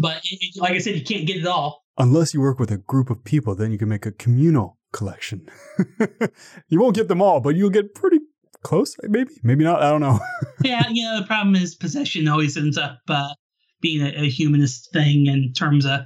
[0.00, 1.84] But it, it- like i said you can't get it all.
[1.98, 5.46] Unless you work with a group of people, then you can make a communal collection.
[6.68, 8.20] you won't get them all, but you'll get pretty
[8.62, 9.82] close, maybe, maybe not.
[9.82, 10.20] I don't know.
[10.64, 13.34] yeah you know the problem is possession always ends up uh,
[13.80, 16.02] being a, a humanist thing in terms of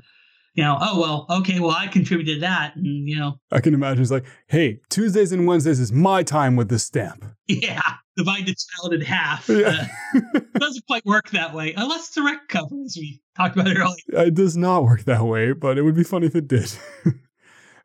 [0.54, 4.00] you know oh well okay well i contributed that and you know I can imagine
[4.00, 7.26] it's like, hey, Tuesdays and Wednesdays is my time with this stamp.
[7.46, 7.82] yeah
[8.16, 9.86] divide the child in half Yeah.
[10.14, 13.76] uh, doesn't quite work that way unless it's a wreck cover as we talked about
[13.76, 16.72] earlier It does not work that way, but it would be funny if it did.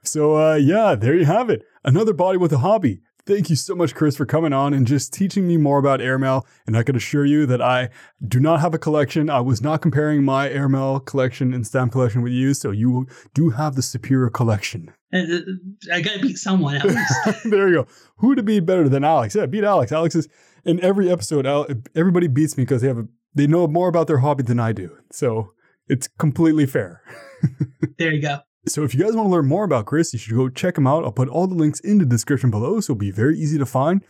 [0.04, 1.64] So, uh, yeah, there you have it.
[1.84, 3.02] Another body with a hobby.
[3.26, 6.48] Thank you so much, Chris, for coming on and just teaching me more about airmail.
[6.66, 7.90] And I can assure you that I
[8.28, 9.30] do not have a collection.
[9.30, 13.52] I was not comparing my airmail collection and stamp collection with you, so you do
[13.52, 14.92] have the superior collection.
[15.14, 15.40] Uh, uh,
[15.94, 17.14] i gotta beat someone at least
[17.46, 17.88] there you go.
[18.18, 19.36] Who to beat better than Alex?
[19.36, 19.92] Yeah, beat Alex.
[19.92, 20.28] Alex is
[20.66, 21.46] in every episode.
[21.96, 24.72] Everybody beats me because they have a, they know more about their hobby than I
[24.72, 24.98] do.
[25.12, 25.54] So
[25.88, 27.04] it's completely fair.
[28.00, 30.36] there you go So if you guys want to learn more about Chris, you should
[30.36, 31.04] go check him out.
[31.04, 33.66] I'll put all the links in the description below, so it'll be very easy to
[33.66, 34.04] find.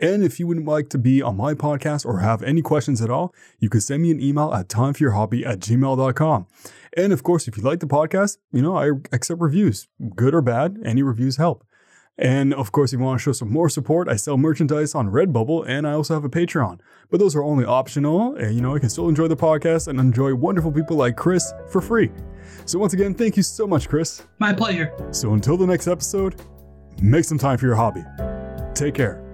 [0.00, 3.10] And if you would like to be on my podcast or have any questions at
[3.10, 6.46] all, you can send me an email at timeforyourhobby at gmail.com.
[6.96, 10.40] And of course, if you like the podcast, you know, I accept reviews, good or
[10.40, 11.64] bad, any reviews help.
[12.18, 15.08] And of course, if you want to show some more support, I sell merchandise on
[15.08, 16.80] Redbubble and I also have a Patreon.
[17.10, 19.98] But those are only optional, and you know, I can still enjoy the podcast and
[19.98, 22.10] enjoy wonderful people like Chris for free.
[22.66, 24.22] So once again, thank you so much, Chris.
[24.38, 26.34] my pleasure So until the next episode,
[27.00, 28.04] make some time for your hobby.
[28.74, 29.27] Take care.